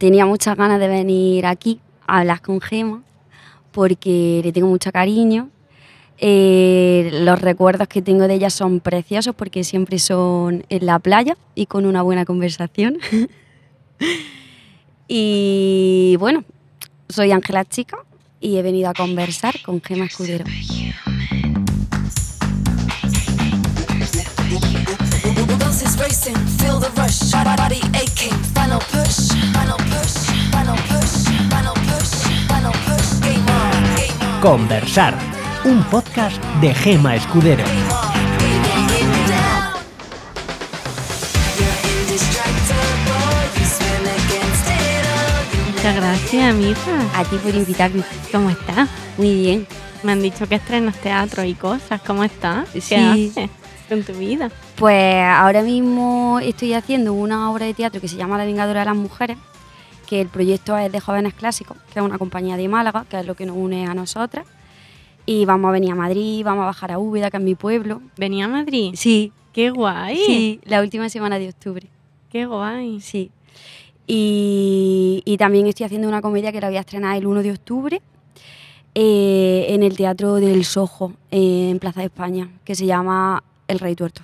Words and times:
Tenía 0.00 0.24
muchas 0.24 0.56
ganas 0.56 0.80
de 0.80 0.88
venir 0.88 1.44
aquí 1.44 1.78
a 2.06 2.20
hablar 2.20 2.40
con 2.40 2.58
Gema 2.58 3.02
porque 3.70 4.40
le 4.42 4.50
tengo 4.50 4.66
mucho 4.66 4.90
cariño. 4.92 5.50
Eh, 6.16 7.10
los 7.12 7.38
recuerdos 7.38 7.86
que 7.86 8.00
tengo 8.00 8.26
de 8.26 8.32
ella 8.32 8.48
son 8.48 8.80
preciosos 8.80 9.34
porque 9.34 9.62
siempre 9.62 9.98
son 9.98 10.64
en 10.70 10.86
la 10.86 10.98
playa 11.00 11.36
y 11.54 11.66
con 11.66 11.84
una 11.84 12.00
buena 12.00 12.24
conversación. 12.24 12.96
y 15.06 16.16
bueno, 16.18 16.44
soy 17.10 17.32
Ángela 17.32 17.66
Chica 17.66 17.98
y 18.40 18.56
he 18.56 18.62
venido 18.62 18.88
a 18.88 18.94
conversar 18.94 19.60
con 19.60 19.82
Gema 19.82 20.06
Escudero. 20.06 20.46
Racing, 26.00 26.36
feel 26.58 26.78
the 26.78 26.90
rush, 26.96 27.30
body 27.32 27.80
aching, 27.94 28.32
final 28.54 28.80
push, 28.80 29.28
final 29.52 29.76
push, 29.78 30.14
final 30.50 30.76
push, 30.88 31.12
final 31.50 31.74
push, 31.74 32.12
final 32.48 32.72
push, 32.86 33.20
game 33.20 33.46
on, 33.48 33.96
game 33.96 34.34
on. 34.34 34.40
Conversar, 34.40 35.14
un 35.64 35.82
podcast 35.84 36.42
de 36.60 36.74
Gema 36.74 37.16
Escudero. 37.16 37.64
Muchas 45.74 45.96
gracias, 45.96 46.44
amiga. 46.44 46.76
A 47.16 47.24
ti 47.24 47.36
por 47.36 47.54
invitarme. 47.54 48.02
¿Cómo 48.30 48.50
estás? 48.50 48.88
Muy 49.16 49.34
bien. 49.34 49.66
Me 50.02 50.12
han 50.12 50.22
dicho 50.22 50.46
que 50.46 50.56
estrenas 50.56 50.96
teatro 50.96 51.44
y 51.44 51.54
cosas. 51.54 52.00
¿Cómo 52.06 52.24
estás? 52.24 52.68
¿Qué 52.70 52.80
Sí. 52.80 52.94
haces 52.94 53.50
con 53.88 54.02
tu 54.02 54.12
vida? 54.14 54.50
Pues 54.80 55.22
ahora 55.26 55.62
mismo 55.62 56.40
estoy 56.40 56.72
haciendo 56.72 57.12
una 57.12 57.50
obra 57.50 57.66
de 57.66 57.74
teatro 57.74 58.00
que 58.00 58.08
se 58.08 58.16
llama 58.16 58.38
La 58.38 58.46
Vengadora 58.46 58.80
de 58.80 58.86
las 58.86 58.96
Mujeres, 58.96 59.36
que 60.08 60.22
el 60.22 60.28
proyecto 60.28 60.74
es 60.78 60.90
de 60.90 61.00
Jóvenes 61.00 61.34
Clásicos, 61.34 61.76
que 61.92 61.98
es 61.98 62.02
una 62.02 62.16
compañía 62.16 62.56
de 62.56 62.66
Málaga, 62.66 63.04
que 63.06 63.20
es 63.20 63.26
lo 63.26 63.34
que 63.34 63.44
nos 63.44 63.58
une 63.58 63.86
a 63.86 63.92
nosotras. 63.92 64.46
Y 65.26 65.44
vamos 65.44 65.68
a 65.68 65.72
venir 65.72 65.92
a 65.92 65.94
Madrid, 65.96 66.42
vamos 66.46 66.62
a 66.62 66.66
bajar 66.68 66.92
a 66.92 66.98
Úbeda, 66.98 67.30
que 67.30 67.36
es 67.36 67.42
mi 67.42 67.54
pueblo. 67.54 68.00
¿Venía 68.16 68.46
a 68.46 68.48
Madrid? 68.48 68.92
Sí, 68.96 69.34
¡Qué 69.52 69.68
guay! 69.68 70.16
sí, 70.16 70.60
la 70.64 70.80
última 70.80 71.10
semana 71.10 71.38
de 71.38 71.50
octubre. 71.50 71.86
¡Qué 72.30 72.46
guay! 72.46 73.02
Sí. 73.02 73.30
Y, 74.06 75.20
y 75.26 75.36
también 75.36 75.66
estoy 75.66 75.84
haciendo 75.84 76.08
una 76.08 76.22
comedia 76.22 76.52
que 76.52 76.60
la 76.62 76.68
voy 76.68 76.78
a 76.78 76.80
estrenar 76.80 77.18
el 77.18 77.26
1 77.26 77.42
de 77.42 77.50
octubre 77.50 78.00
eh, 78.94 79.66
en 79.68 79.82
el 79.82 79.94
Teatro 79.94 80.36
del 80.36 80.64
Sojo, 80.64 81.12
eh, 81.30 81.68
en 81.70 81.78
Plaza 81.80 82.00
de 82.00 82.06
España, 82.06 82.48
que 82.64 82.74
se 82.74 82.86
llama 82.86 83.44
El 83.68 83.78
Rey 83.78 83.94
Tuerto. 83.94 84.22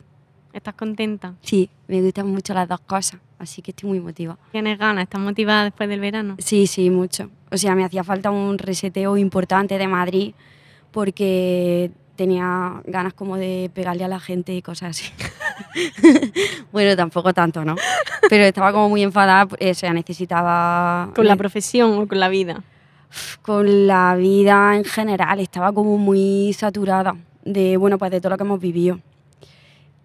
¿Estás 0.57 0.75
contenta? 0.75 1.35
Sí, 1.43 1.69
me 1.87 2.01
gustan 2.01 2.29
mucho 2.29 2.55
las 2.55 2.67
dos 2.67 2.81
cosas, 2.81 3.21
así 3.39 3.61
que 3.61 3.73
estoy 3.73 3.91
muy 3.91 4.01
motivada. 4.01 4.39
¿Tienes 4.53 4.79
ganas? 4.79 5.03
¿Estás 5.03 5.21
motivada 5.21 5.65
después 5.65 5.87
del 5.87 6.01
verano? 6.01 6.37
Sí, 6.39 6.67
sí, 6.67 6.89
mucho. 6.89 7.29
O 7.53 7.59
sea, 7.59 7.75
me 7.75 7.85
hacía 7.85 8.03
falta 8.03 8.31
un 8.31 8.57
reseteo 8.57 9.19
importante 9.19 9.77
de 9.77 9.87
Madrid 9.87 10.33
porque 10.93 11.91
tenía 12.17 12.81
ganas 12.87 13.13
como 13.13 13.37
de 13.37 13.71
pegarle 13.75 14.05
a 14.05 14.09
la 14.09 14.19
gente 14.19 14.55
y 14.55 14.63
cosas 14.63 14.99
así. 14.99 15.13
bueno, 16.73 16.97
tampoco 16.97 17.35
tanto, 17.35 17.63
¿no? 17.63 17.77
Pero 18.31 18.45
estaba 18.45 18.73
como 18.73 18.89
muy 18.89 19.03
enfadada, 19.03 19.45
o 19.45 19.75
sea, 19.75 19.93
necesitaba... 19.93 21.13
¿Con 21.15 21.27
la 21.27 21.37
profesión 21.37 21.99
o 21.99 22.09
con 22.09 22.19
la 22.19 22.31
vida? 22.31 22.65
con 23.43 23.87
la 23.87 24.17
vida 24.17 24.75
en 24.75 24.85
general, 24.85 25.39
estaba 25.39 25.73
como 25.73 25.97
muy 25.97 26.53
saturada 26.55 27.15
de, 27.45 27.77
bueno, 27.77 27.99
pues 27.99 28.11
de 28.11 28.21
todo 28.21 28.31
lo 28.31 28.37
que 28.37 28.43
hemos 28.43 28.61
vivido. 28.61 28.99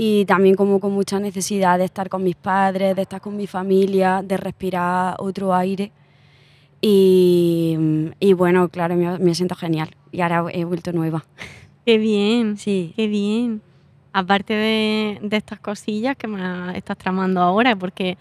Y 0.04 0.26
también 0.26 0.56
como 0.56 0.80
con 0.80 0.94
mucha 0.94 1.20
necesidad 1.20 1.78
de 1.78 1.86
estar 1.86 2.10
con 2.10 2.24
mis 2.24 2.36
padres, 2.36 2.96
de 2.96 3.04
estar 3.04 3.22
con 3.22 3.38
mi 3.38 3.46
familia, 3.46 4.24
de 4.24 4.36
respirar 4.36 5.16
otro 5.20 5.54
aire. 5.54 5.92
Y, 6.82 7.78
y 8.20 8.34
bueno, 8.34 8.68
claro, 8.70 8.96
me, 8.96 9.20
me 9.20 9.36
siento 9.36 9.54
genial. 9.56 9.92
Y 10.12 10.22
ahora 10.22 10.46
he 10.52 10.66
vuelto 10.66 10.92
nueva. 10.92 11.24
¡Qué 11.86 12.00
bien! 12.00 12.58
Sí. 12.58 12.94
¡Qué 12.96 13.06
bien! 13.08 13.62
Aparte 14.12 14.54
de, 14.56 15.20
de 15.22 15.38
estas 15.38 15.60
cosillas 15.60 16.18
que 16.18 16.28
me 16.28 16.76
estás 16.76 16.98
tramando 16.98 17.40
ahora, 17.42 17.76
porque 17.76 18.18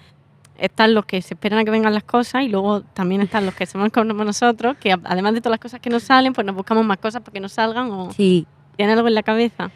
están 0.59 0.93
los 0.93 1.07
que 1.07 1.23
se 1.23 1.33
esperan 1.33 1.61
a 1.61 1.65
que 1.65 1.71
vengan 1.71 1.95
las 1.95 2.05
cosas 2.05 2.43
y 2.45 2.49
luego 2.49 2.83
también 2.83 3.23
están 3.23 3.47
los 3.47 3.55
que 3.55 3.65
somos 3.65 3.89
como 3.91 4.23
nosotros, 4.23 4.77
que 4.77 4.93
además 4.93 5.33
de 5.33 5.41
todas 5.41 5.53
las 5.53 5.61
cosas 5.61 5.81
que 5.81 5.89
nos 5.89 6.03
salen, 6.03 6.35
pues 6.35 6.47
nos 6.47 6.55
buscamos 6.55 6.85
más 6.85 6.99
cosas 6.99 7.23
para 7.23 7.33
que 7.33 7.41
nos 7.41 7.53
salgan 7.53 7.91
o 7.91 8.13
Sí. 8.13 8.47
tienen 8.77 8.97
algo 8.99 9.09
en 9.09 9.15
la 9.15 9.23
cabeza. 9.23 9.71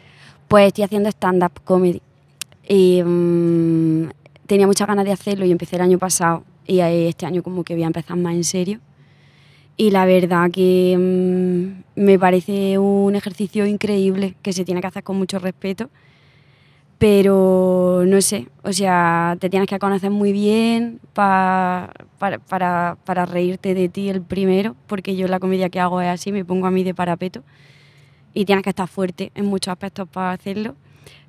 Pues 0.47 0.67
estoy 0.67 0.83
haciendo 0.83 1.09
stand-up 1.09 1.51
comedy. 1.63 2.01
Y, 2.67 3.01
mm, 3.03 4.09
tenía 4.47 4.67
muchas 4.67 4.87
ganas 4.87 5.05
de 5.05 5.11
hacerlo 5.11 5.45
y 5.45 5.51
empecé 5.51 5.75
el 5.75 5.81
año 5.81 5.99
pasado. 5.99 6.43
Y 6.67 6.79
este 6.79 7.25
año 7.25 7.43
como 7.43 7.63
que 7.63 7.73
voy 7.75 7.83
a 7.83 7.87
empezar 7.87 8.17
más 8.17 8.33
en 8.35 8.43
serio. 8.43 8.79
Y 9.77 9.91
la 9.91 10.05
verdad 10.05 10.51
que 10.51 10.95
mm, 10.97 12.01
me 12.01 12.19
parece 12.19 12.77
un 12.77 13.15
ejercicio 13.15 13.65
increíble 13.65 14.35
que 14.41 14.53
se 14.53 14.65
tiene 14.65 14.81
que 14.81 14.87
hacer 14.87 15.03
con 15.03 15.17
mucho 15.17 15.39
respeto. 15.39 15.89
Pero 16.97 18.03
no 18.07 18.21
sé, 18.21 18.47
o 18.63 18.71
sea, 18.71 19.35
te 19.39 19.49
tienes 19.49 19.67
que 19.67 19.77
conocer 19.79 20.11
muy 20.11 20.31
bien 20.31 21.01
pa- 21.13 21.91
para, 22.19 22.39
para, 22.39 22.97
para 23.03 23.25
reírte 23.25 23.73
de 23.73 23.89
ti 23.89 24.07
el 24.09 24.21
primero, 24.21 24.75
porque 24.87 25.15
yo 25.17 25.27
la 25.27 25.39
comedia 25.41 25.67
que 25.69 25.81
hago 25.81 25.99
es 25.99 26.07
así, 26.07 26.31
me 26.31 26.45
pongo 26.45 26.67
a 26.67 26.71
mí 26.71 26.83
de 26.85 26.93
parapeto 26.93 27.43
y 28.35 28.45
tienes 28.45 28.63
que 28.63 28.69
estar 28.69 28.87
fuerte 28.87 29.31
en 29.33 29.45
muchos 29.45 29.71
aspectos 29.71 30.07
para 30.07 30.31
hacerlo. 30.33 30.75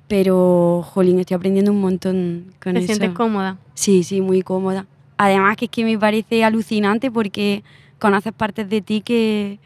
Pero, 0.07 0.83
jolín, 0.93 1.19
estoy 1.19 1.35
aprendiendo 1.35 1.71
un 1.71 1.81
montón 1.81 2.53
con 2.61 2.73
¿Te 2.73 2.79
eso. 2.79 2.87
sientes 2.87 3.09
cómoda? 3.11 3.57
Sí, 3.73 4.03
sí, 4.03 4.21
muy 4.21 4.41
cómoda. 4.43 4.85
Además 5.17 5.57
que 5.57 5.65
es 5.65 5.71
que 5.71 5.83
me 5.83 5.97
parece 5.97 6.43
alucinante 6.43 7.09
porque 7.09 7.63
conoces 7.97 8.31
partes 8.33 8.69
de 8.69 8.81
ti 8.81 9.01
que, 9.01 9.57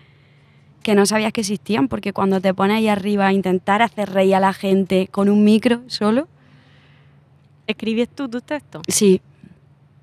que 0.82 0.96
no 0.96 1.06
sabías 1.06 1.34
que 1.34 1.42
existían, 1.42 1.88
porque 1.90 2.14
cuando 2.14 2.40
te 2.40 2.54
pones 2.54 2.78
ahí 2.78 2.88
arriba 2.88 3.28
a 3.28 3.34
intentar 3.34 3.82
hacer 3.82 4.10
reír 4.10 4.36
a 4.36 4.40
la 4.40 4.54
gente 4.54 5.08
con 5.12 5.28
un 5.30 5.44
micro 5.44 5.82
solo, 5.88 6.28
¿Escribes 7.68 8.10
tú 8.10 8.28
tus 8.28 8.44
textos? 8.44 8.82
sí, 8.88 9.22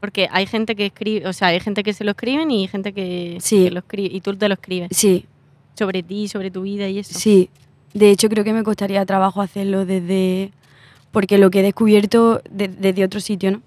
Porque 0.01 0.29
hay 0.31 0.47
gente 0.47 0.77
que 0.77 0.87
escribe, 0.87 1.27
o 1.27 1.33
sea, 1.33 1.49
hay 1.49 1.61
gente 1.61 1.83
que 1.83 1.93
se 1.93 2.05
lo 2.05 2.13
escriben 2.13 2.51
y 2.51 2.63
hay 2.63 2.69
gente 2.69 2.93
que, 2.93 3.39
Sí. 3.41 3.65
que 3.65 3.71
lo 3.73 3.81
escribe 3.81 4.15
y 4.15 4.21
tú 4.21 4.35
te 4.37 4.49
lo 4.49 4.55
escribes 4.55 4.89
sí, 4.93 5.27
sobre 5.79 6.03
ti, 6.03 6.29
sobre 6.29 6.51
tu 6.51 6.63
vida 6.63 6.89
y 6.89 6.99
eso. 6.99 7.19
sí. 7.19 7.49
De 7.95 8.11
hecho, 8.11 8.29
creo 8.29 8.45
que 8.45 8.53
me 8.53 8.63
costaría 8.65 9.05
trabajo 9.07 9.41
hacerlo 9.41 9.87
desde... 9.87 10.53
Porque 11.11 11.39
lo 11.39 11.51
que 11.51 11.61
he 11.61 11.63
descubierto 11.63 12.43
de- 12.51 12.69
desde 12.69 13.03
otro 13.03 13.19
sitio, 13.19 13.51
¿no? 13.51 13.63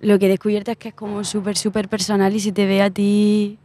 Lo 0.00 0.18
que 0.18 0.24
he 0.26 0.28
descubierto 0.30 0.70
es 0.70 0.78
que 0.78 0.88
es 0.88 0.94
como 0.94 1.22
súper, 1.22 1.56
súper 1.58 1.86
personal 1.88 2.34
y 2.34 2.40
si 2.40 2.50
te 2.50 2.64
ve 2.66 2.80
a 2.80 2.88
ti 2.90 3.58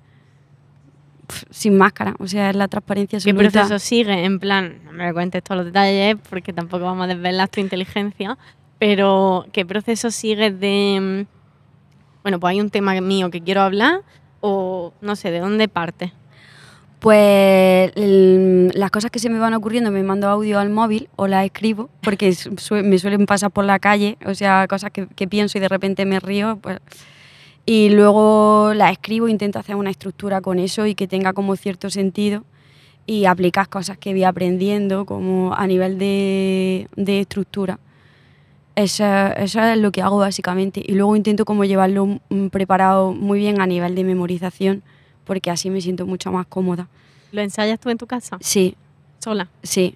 sin 1.50 1.78
máscara, 1.78 2.16
o 2.20 2.28
sea, 2.28 2.50
es 2.50 2.56
la 2.56 2.68
transparencia 2.68 3.20
¿Qué 3.20 3.32
absoluta. 3.32 3.62
proceso 3.62 3.80
sigue? 3.80 4.24
En 4.26 4.40
plan, 4.40 4.80
no 4.86 4.92
me 4.94 5.12
cuentes 5.14 5.44
todos 5.44 5.58
los 5.58 5.66
detalles 5.66 6.16
porque 6.30 6.54
tampoco 6.54 6.84
vamos 6.86 7.06
a 7.06 7.08
desvelar 7.08 7.50
tu 7.50 7.60
inteligencia, 7.60 8.38
pero 8.80 9.46
¿qué 9.52 9.66
proceso 9.66 10.12
sigue 10.12 10.52
de, 10.52 11.26
mm, 11.28 12.24
bueno, 12.24 12.40
pues 12.40 12.52
hay 12.52 12.62
un 12.62 12.70
tema 12.70 13.00
mío 13.02 13.30
que 13.32 13.42
quiero 13.42 13.62
hablar 13.62 14.02
o 14.42 14.94
no 15.02 15.16
sé, 15.16 15.32
¿de 15.32 15.40
dónde 15.40 15.68
parte? 15.68 16.14
Pues 17.00 17.92
las 17.96 18.90
cosas 18.90 19.12
que 19.12 19.20
se 19.20 19.30
me 19.30 19.38
van 19.38 19.54
ocurriendo 19.54 19.92
me 19.92 20.02
mando 20.02 20.28
audio 20.28 20.60
al 20.60 20.72
móvil 20.72 21.10
o 21.16 21.28
las 21.28 21.46
escribo, 21.46 21.90
porque 22.02 22.36
me 22.84 22.98
suelen 22.98 23.26
pasar 23.26 23.52
por 23.52 23.66
la 23.66 23.80
calle, 23.80 24.18
o 24.26 24.34
sea, 24.34 24.68
cosas 24.68 24.92
que, 24.92 25.28
pienso 25.28 25.58
y 25.58 25.62
de 25.62 25.70
repente 25.70 26.06
me 26.06 26.20
río. 26.20 26.58
Pues, 26.62 26.80
Y 27.66 27.90
luego 27.90 28.74
la 28.74 28.92
escribo, 28.92 29.28
intento 29.28 29.60
hacer 29.60 29.76
una 29.76 29.92
estructura 29.92 30.42
con 30.42 30.58
eso 30.58 30.88
y 30.88 30.96
que 30.96 31.08
tenga 31.08 31.34
como 31.34 31.56
cierto 31.56 31.90
sentido 31.90 32.44
y 33.06 33.26
aplicar 33.26 33.70
cosas 33.70 33.98
que 33.98 34.12
voy 34.12 34.24
aprendiendo 34.24 35.06
como 35.06 35.54
a 35.54 35.68
nivel 35.68 36.00
de, 36.00 36.88
de 36.96 37.22
estructura. 37.22 37.80
Eso, 38.76 39.06
eso 39.38 39.62
es 39.62 39.78
lo 39.80 39.92
que 39.92 40.02
hago 40.02 40.18
básicamente. 40.18 40.84
Y 40.86 40.94
luego 40.94 41.16
intento 41.16 41.46
como 41.46 41.64
llevarlo 41.66 42.20
mm, 42.30 42.48
preparado 42.48 43.14
muy 43.14 43.40
bien 43.40 43.62
a 43.62 43.66
nivel 43.68 43.96
de 43.96 44.04
memorización, 44.04 44.84
porque 45.28 45.52
así 45.52 45.70
me 45.70 45.82
siento 45.82 46.06
mucho 46.08 46.32
más 46.32 46.48
cómoda. 46.48 46.88
¿Lo 47.32 47.42
ensayas 47.42 47.80
tú 47.80 47.90
en 47.92 47.98
tu 47.98 48.08
casa? 48.08 48.38
Sí, 48.42 48.74
Sola. 49.20 49.48
sí, 49.62 49.96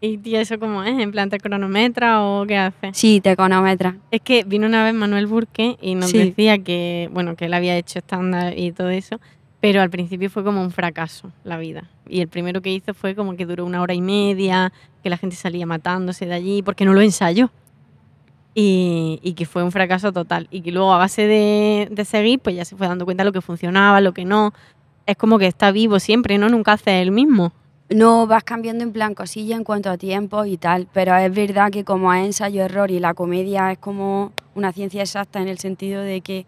¿Y 0.00 0.34
eso 0.34 0.58
cómo 0.58 0.82
es? 0.84 0.98
¿En 1.00 1.12
plan 1.12 1.30
te 1.30 1.38
cronometra 1.40 2.22
o 2.22 2.44
qué 2.46 2.58
haces? 2.58 2.94
sí, 2.94 3.22
te 3.22 3.34
cronometra. 3.36 3.96
Es 4.10 4.20
que 4.20 4.44
vino 4.44 4.66
una 4.66 4.84
vez 4.84 4.92
Manuel 4.92 5.26
Burke 5.26 5.78
y 5.80 5.94
nos 5.94 6.10
Sí. 6.10 6.18
decía 6.18 6.58
que, 6.58 7.08
bueno, 7.12 7.36
que 7.36 7.46
él 7.46 7.54
había 7.54 7.74
hecho 7.78 8.00
estándar 8.00 8.58
y 8.58 8.72
todo 8.72 8.90
eso, 8.90 9.18
pero 9.60 9.80
al 9.80 9.88
principio 9.88 10.28
fue 10.28 10.44
como 10.44 10.60
un 10.60 10.72
fracaso 10.72 11.32
la 11.42 11.56
vida. 11.56 11.88
Y 12.06 12.20
el 12.20 12.28
primero 12.28 12.60
que 12.60 12.70
hizo 12.70 12.92
fue 12.92 13.14
como 13.14 13.34
que 13.34 13.46
duró 13.46 13.64
una 13.64 13.80
hora 13.80 13.94
y 13.94 14.02
media, 14.02 14.74
que 15.02 15.08
la 15.08 15.16
gente 15.16 15.36
salía 15.36 15.64
matándose 15.64 16.26
de 16.26 16.34
allí 16.34 16.62
porque 16.62 16.84
no 16.84 16.92
lo 16.92 17.00
ensayó. 17.00 17.50
Y, 18.54 19.18
y 19.22 19.32
que 19.32 19.46
fue 19.46 19.64
un 19.64 19.72
fracaso 19.72 20.12
total. 20.12 20.46
Y 20.50 20.60
que 20.62 20.70
luego 20.70 20.92
a 20.92 20.98
base 20.98 21.26
de, 21.26 21.88
de 21.90 22.04
seguir, 22.04 22.38
pues 22.38 22.54
ya 22.54 22.64
se 22.64 22.76
fue 22.76 22.86
dando 22.86 23.04
cuenta 23.04 23.22
de 23.22 23.26
lo 23.26 23.32
que 23.32 23.40
funcionaba, 23.40 24.00
lo 24.00 24.14
que 24.14 24.24
no. 24.24 24.52
Es 25.06 25.16
como 25.16 25.38
que 25.38 25.46
está 25.46 25.72
vivo 25.72 25.98
siempre, 25.98 26.38
¿no? 26.38 26.48
Nunca 26.48 26.72
hace 26.72 27.02
el 27.02 27.10
mismo. 27.10 27.52
No 27.90 28.26
vas 28.26 28.44
cambiando 28.44 28.82
en 28.82 28.92
plan 28.92 29.14
cosilla 29.14 29.56
en 29.56 29.64
cuanto 29.64 29.90
a 29.90 29.98
tiempos 29.98 30.46
y 30.46 30.56
tal, 30.56 30.88
pero 30.92 31.14
es 31.16 31.34
verdad 31.34 31.70
que 31.70 31.84
como 31.84 32.12
es 32.14 32.24
ensayo-error 32.24 32.90
y 32.90 32.98
la 32.98 33.12
comedia 33.12 33.72
es 33.72 33.78
como 33.78 34.32
una 34.54 34.72
ciencia 34.72 35.02
exacta 35.02 35.42
en 35.42 35.48
el 35.48 35.58
sentido 35.58 36.00
de 36.00 36.22
que 36.22 36.46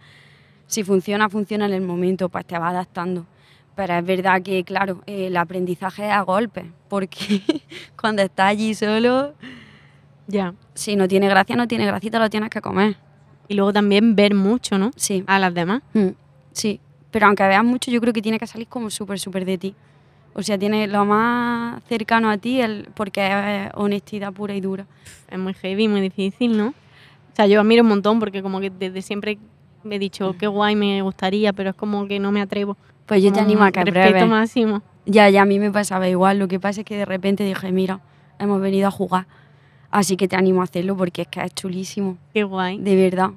si 0.67 0.83
funciona, 0.83 1.29
funciona 1.29 1.67
en 1.67 1.75
el 1.75 1.83
momento, 1.83 2.29
pues 2.29 2.47
te 2.47 2.59
va 2.59 2.71
adaptando. 2.71 3.27
Pero 3.75 3.95
es 3.95 4.05
verdad 4.07 4.41
que, 4.41 4.65
claro, 4.65 5.03
el 5.07 5.37
aprendizaje 5.37 6.07
es 6.07 6.13
a 6.13 6.23
golpe, 6.23 6.73
porque 6.89 7.43
cuando 8.01 8.23
estás 8.23 8.51
allí 8.51 8.75
solo, 8.75 9.35
Ya. 10.27 10.55
si 10.75 10.97
no 10.97 11.07
tiene 11.09 11.29
gracia, 11.29 11.55
no 11.57 11.69
tiene 11.69 11.87
gracia 11.87 12.09
y 12.09 12.11
te 12.11 12.19
lo 12.19 12.29
tienes 12.31 12.51
que 12.51 12.61
comer. 12.61 12.97
Y 13.49 13.55
luego 13.55 13.73
también 13.73 14.17
ver 14.17 14.35
mucho, 14.35 14.79
¿no? 14.79 14.91
Sí, 14.97 15.23
A 15.27 15.39
las 15.39 15.55
demás. 15.55 15.83
mm, 15.95 16.09
sí. 16.53 16.81
Pero 17.11 17.27
aunque 17.27 17.45
veas 17.47 17.65
mucho, 17.65 17.91
yo 17.91 18.01
creo 18.01 18.13
que 18.13 18.21
tiene 18.21 18.39
que 18.39 18.47
salir 18.47 18.67
como 18.67 18.91
súper, 18.91 19.19
súper 19.19 19.45
de 19.45 19.57
ti. 19.57 19.75
O 20.35 20.43
sea, 20.43 20.59
tiene 20.59 20.87
lo 20.87 21.05
más 21.07 21.83
cercano 21.89 22.29
a 22.29 22.37
ti, 22.37 22.61
el, 22.61 22.89
porque 22.95 23.27
es 23.65 23.71
honestidad 23.75 24.33
pura 24.33 24.55
y 24.55 24.61
dura. 24.61 24.87
es 25.31 25.39
muy 25.39 25.55
heavy, 25.55 25.89
muy 25.89 26.01
difícil, 26.03 26.57
¿no? 26.59 26.69
O 26.69 27.37
sea, 27.37 27.47
yo 27.47 27.61
admiro 27.61 27.83
un 27.83 27.89
montón 27.89 28.19
porque 28.19 28.43
como 28.43 28.61
que 28.61 28.69
desde 28.71 29.01
siempre 29.01 29.39
me 29.83 29.97
he 29.97 29.99
dicho 29.99 30.35
qué 30.39 30.47
guay 30.47 30.75
me 30.77 31.01
gustaría, 31.03 31.53
pero 31.53 31.71
es 31.71 31.77
como 31.77 32.07
que 32.09 32.19
no 32.19 32.33
me 32.33 32.43
atrevo. 32.43 32.77
Pues 33.07 33.23
yo 33.23 33.31
te 33.31 33.37
Como 33.39 33.47
animo 33.47 33.65
a 33.65 33.71
que 33.73 33.85
Respeto 33.85 34.09
pruebes. 34.11 34.29
máximo. 34.29 34.83
Ya, 35.07 35.31
ya 35.31 35.43
a 35.43 35.45
mí 35.47 35.59
me 35.59 35.71
pasaba 35.71 36.09
igual. 36.09 36.39
Lo 36.39 36.49
que 36.49 36.59
pasa 36.61 36.81
es 36.81 36.85
que 36.87 36.97
de 36.97 37.05
repente 37.05 37.45
dije, 37.45 37.71
mira, 37.73 38.01
hemos 38.41 38.61
venido 38.61 38.89
a 38.89 38.91
jugar. 38.91 39.27
Así 39.91 40.17
que 40.17 40.29
te 40.29 40.37
animo 40.37 40.61
a 40.61 40.65
hacerlo 40.65 40.97
porque 40.97 41.23
es 41.23 41.29
que 41.29 41.41
es 41.41 41.55
chulísimo. 41.55 42.19
Qué 42.35 42.45
guay. 42.45 42.79
De 42.79 42.97
verdad. 42.97 43.31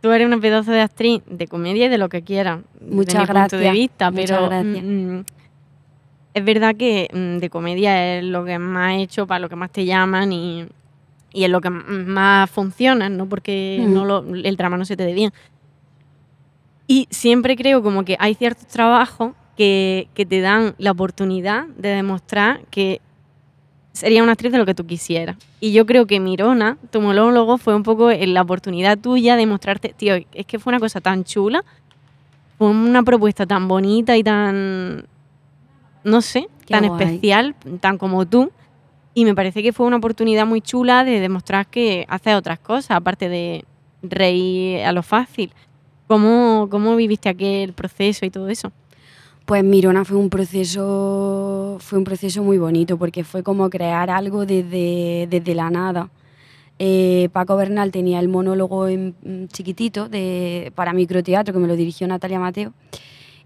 Tú 0.00 0.10
eres 0.12 0.26
una 0.26 0.38
pedazo 0.38 0.70
de 0.70 0.80
actriz 0.80 1.22
de 1.26 1.48
comedia 1.48 1.86
y 1.86 1.88
de 1.88 1.98
lo 1.98 2.08
que 2.08 2.22
quieras. 2.22 2.60
desde 2.80 2.94
Muchas 2.94 3.14
mi 3.22 3.26
punto 3.26 3.56
de 3.56 3.62
gracias, 3.62 3.72
vista, 3.72 4.10
muchas 4.10 4.26
pero 4.30 4.48
gracias. 4.48 4.84
mm, 4.84 5.16
mm, 5.18 5.24
es 6.34 6.44
verdad 6.44 6.76
que 6.76 7.08
mm, 7.12 7.38
de 7.40 7.50
comedia 7.50 8.18
es 8.18 8.24
lo 8.24 8.44
que 8.44 8.58
más 8.58 8.92
he 8.92 9.02
hecho, 9.02 9.26
para 9.26 9.40
lo 9.40 9.48
que 9.48 9.56
más 9.56 9.70
te 9.72 9.84
llaman 9.84 10.32
y, 10.32 10.66
y 11.32 11.44
es 11.44 11.50
lo 11.50 11.60
que 11.60 11.70
más 11.70 12.48
funciona, 12.48 13.08
¿no? 13.08 13.28
Porque 13.28 13.84
Mm. 13.84 13.92
no 13.92 14.04
lo- 14.04 14.24
el 14.34 14.56
drama 14.56 14.76
no 14.76 14.84
se 14.84 14.96
te 14.96 15.04
dé 15.04 15.14
bien. 15.14 15.32
Y 16.86 17.06
siempre 17.10 17.56
creo 17.56 17.82
como 17.82 18.04
que 18.04 18.16
hay 18.18 18.34
ciertos 18.34 18.66
trabajos 18.66 19.32
que, 19.56 20.08
que 20.14 20.24
te 20.24 20.40
dan 20.40 20.74
la 20.78 20.92
oportunidad 20.92 21.66
de 21.76 21.88
demostrar 21.88 22.60
que 22.70 23.00
sería 23.98 24.22
una 24.22 24.32
actriz 24.32 24.52
de 24.52 24.58
lo 24.58 24.64
que 24.66 24.74
tú 24.74 24.86
quisieras. 24.86 25.36
Y 25.60 25.72
yo 25.72 25.84
creo 25.86 26.06
que 26.06 26.20
Mirona, 26.20 26.78
tu 26.90 27.00
monólogo, 27.00 27.58
fue 27.58 27.74
un 27.74 27.82
poco 27.82 28.10
la 28.10 28.42
oportunidad 28.42 28.96
tuya 28.98 29.36
de 29.36 29.46
mostrarte, 29.46 29.92
tío, 29.96 30.14
es 30.32 30.46
que 30.46 30.58
fue 30.58 30.70
una 30.70 30.78
cosa 30.80 31.00
tan 31.00 31.24
chula, 31.24 31.64
fue 32.58 32.68
una 32.68 33.02
propuesta 33.02 33.44
tan 33.46 33.66
bonita 33.68 34.16
y 34.16 34.22
tan, 34.22 35.04
no 36.04 36.20
sé, 36.22 36.48
Qué 36.66 36.74
tan 36.74 36.86
guay. 36.86 37.02
especial, 37.02 37.54
tan 37.80 37.98
como 37.98 38.24
tú. 38.26 38.50
Y 39.14 39.24
me 39.24 39.34
parece 39.34 39.62
que 39.62 39.72
fue 39.72 39.86
una 39.86 39.96
oportunidad 39.96 40.46
muy 40.46 40.60
chula 40.60 41.02
de 41.02 41.18
demostrar 41.18 41.66
que 41.66 42.06
haces 42.08 42.34
otras 42.36 42.60
cosas, 42.60 42.92
aparte 42.92 43.28
de 43.28 43.64
reír 44.02 44.84
a 44.84 44.92
lo 44.92 45.02
fácil. 45.02 45.52
¿Cómo, 46.06 46.68
cómo 46.70 46.94
viviste 46.94 47.28
aquel 47.28 47.72
proceso 47.72 48.24
y 48.24 48.30
todo 48.30 48.48
eso? 48.48 48.70
Pues 49.48 49.64
Mirona 49.64 50.04
fue 50.04 50.18
un 50.18 50.28
proceso, 50.28 51.78
fue 51.80 51.96
un 51.96 52.04
proceso 52.04 52.42
muy 52.42 52.58
bonito 52.58 52.98
porque 52.98 53.24
fue 53.24 53.42
como 53.42 53.70
crear 53.70 54.10
algo 54.10 54.44
desde, 54.44 55.26
desde 55.30 55.54
la 55.54 55.70
nada. 55.70 56.10
Eh, 56.78 57.30
Paco 57.32 57.56
Bernal 57.56 57.90
tenía 57.90 58.20
el 58.20 58.28
monólogo 58.28 58.88
mm, 58.88 59.46
chiquitito 59.46 60.10
de, 60.10 60.70
para 60.74 60.92
microteatro 60.92 61.54
que 61.54 61.60
me 61.60 61.66
lo 61.66 61.76
dirigió 61.76 62.06
Natalia 62.06 62.38
Mateo 62.38 62.74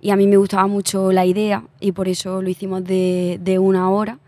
y 0.01 0.11
a 0.11 0.17
mí 0.17 0.27
me 0.27 0.39
gustaba 0.39 0.67
mucho 0.67 1.13
la 1.13 1.25
idea 1.25 1.63
y 1.79 1.93
por 1.93 2.09
eso 2.09 2.43
lo 2.43 2.49
hicimos 2.49 2.83
de, 2.83 3.39
de 3.41 3.61
una 3.61 3.89
hora. 3.89 4.19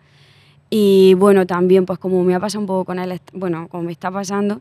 Y 0.70 1.14
bueno, 1.14 1.44
también 1.44 1.86
pues 1.86 1.98
como 1.98 2.22
me 2.22 2.36
ha 2.36 2.40
pasado 2.40 2.60
un 2.60 2.68
poco 2.68 2.84
con 2.84 3.00
él, 3.00 3.20
bueno, 3.32 3.66
como 3.66 3.82
me 3.82 3.90
está 3.90 4.12
pasando, 4.12 4.60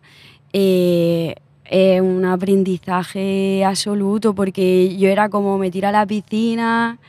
eh, 0.52 1.36
es 1.66 2.02
un 2.02 2.26
aprendizaje 2.26 3.64
absoluto 3.66 4.34
porque 4.34 4.96
yo 4.98 5.10
era 5.10 5.30
como 5.30 5.58
me 5.58 5.72
tira 5.72 5.90
a 5.90 5.92
la 5.92 6.06
piscina, 6.06 7.00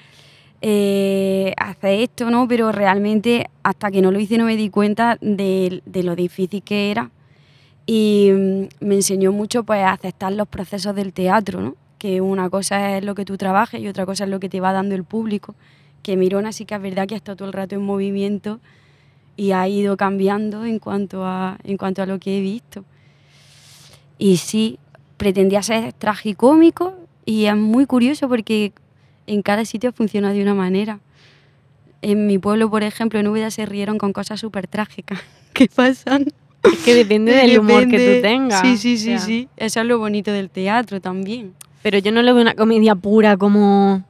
eh, 0.60 1.52
hace 1.58 2.04
esto, 2.04 2.30
¿no? 2.30 2.48
Pero 2.48 2.72
realmente 2.72 3.50
hasta 3.62 3.90
que 3.90 4.00
no 4.00 4.10
lo 4.10 4.18
hice 4.18 4.38
no 4.38 4.46
me 4.46 4.56
di 4.56 4.70
cuenta 4.70 5.18
de, 5.20 5.82
de 5.84 6.02
lo 6.02 6.16
difícil 6.16 6.62
que 6.62 6.90
era. 6.90 7.10
Y 7.86 8.30
mm, 8.32 8.86
me 8.86 8.94
enseñó 8.94 9.32
mucho 9.32 9.64
pues 9.64 9.82
a 9.82 9.92
aceptar 9.92 10.32
los 10.32 10.48
procesos 10.48 10.94
del 10.94 11.12
teatro, 11.12 11.60
¿no? 11.60 11.76
Que 11.98 12.20
una 12.20 12.48
cosa 12.48 12.96
es 12.96 13.04
lo 13.04 13.14
que 13.14 13.24
tú 13.24 13.36
trabajes 13.36 13.80
y 13.80 13.88
otra 13.88 14.06
cosa 14.06 14.24
es 14.24 14.30
lo 14.30 14.40
que 14.40 14.48
te 14.48 14.60
va 14.60 14.72
dando 14.72 14.94
el 14.94 15.04
público. 15.04 15.54
Que 16.02 16.16
Mirona 16.16 16.52
sí 16.52 16.64
que 16.64 16.74
es 16.74 16.80
verdad 16.80 17.06
que 17.06 17.14
ha 17.14 17.18
estado 17.18 17.36
todo 17.36 17.48
el 17.48 17.54
rato 17.54 17.74
en 17.74 17.82
movimiento 17.82 18.60
y 19.36 19.52
ha 19.52 19.68
ido 19.68 19.96
cambiando 19.96 20.64
en 20.64 20.78
cuanto 20.78 21.24
a, 21.24 21.58
en 21.64 21.76
cuanto 21.76 22.02
a 22.02 22.06
lo 22.06 22.18
que 22.18 22.38
he 22.38 22.40
visto. 22.40 22.84
Y 24.18 24.36
sí, 24.38 24.78
pretendía 25.16 25.62
ser 25.62 25.92
tragicómico 25.92 26.94
y 27.24 27.46
es 27.46 27.56
muy 27.56 27.86
curioso 27.86 28.28
porque 28.28 28.72
en 29.26 29.42
cada 29.42 29.64
sitio 29.64 29.92
funciona 29.92 30.32
de 30.32 30.42
una 30.42 30.54
manera. 30.54 31.00
En 32.02 32.26
mi 32.26 32.38
pueblo, 32.38 32.68
por 32.70 32.82
ejemplo, 32.82 33.18
en 33.18 33.26
Úbeda 33.28 33.50
se 33.50 33.64
rieron 33.66 33.98
con 33.98 34.12
cosas 34.12 34.38
súper 34.40 34.66
trágicas 34.66 35.20
que 35.52 35.66
pasan. 35.68 36.26
Es 36.62 36.78
que 36.84 36.94
depende 36.94 37.32
del 37.32 37.58
humor 37.58 37.88
que 37.88 37.98
Depende- 37.98 38.16
tú 38.16 38.22
tengas. 38.22 38.60
Sí, 38.62 38.76
sí, 38.76 38.96
sí, 38.98 39.14
o 39.14 39.18
sea. 39.18 39.26
sí. 39.26 39.48
Eso 39.56 39.80
es 39.80 39.86
lo 39.86 39.98
bonito 39.98 40.32
del 40.32 40.48
teatro 40.50 41.00
también. 41.00 41.54
Pero 41.82 41.98
yo 41.98 42.10
no 42.12 42.22
le 42.22 42.32
veo 42.32 42.40
una 42.40 42.54
comedia 42.54 42.94
pura 42.94 43.36
como, 43.36 44.02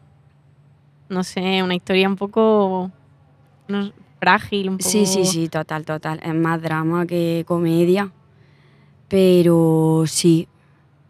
no 1.09 1.25
sé, 1.25 1.62
una 1.64 1.75
historia 1.75 2.09
un 2.09 2.14
poco 2.14 2.93
no, 3.67 3.93
frágil, 4.21 4.69
un 4.71 4.79
poco... 4.79 4.88
Sí, 4.88 5.07
sí, 5.07 5.25
sí, 5.25 5.49
total, 5.49 5.85
total. 5.85 6.21
Es 6.23 6.35
más 6.35 6.62
drama 6.62 7.07
que 7.07 7.45
comedia. 7.49 8.12
Pero 9.09 10.05
sí, 10.07 10.49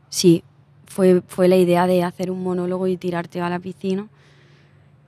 sí. 0.09 0.43
Fue, 0.87 1.23
fue 1.27 1.49
la 1.49 1.57
idea 1.57 1.87
de 1.89 2.05
hacer 2.05 2.31
un 2.31 2.43
monólogo 2.43 2.87
y 2.87 2.97
tirarte 2.97 3.41
a 3.41 3.49
la 3.51 3.59
piscina. 3.59 4.07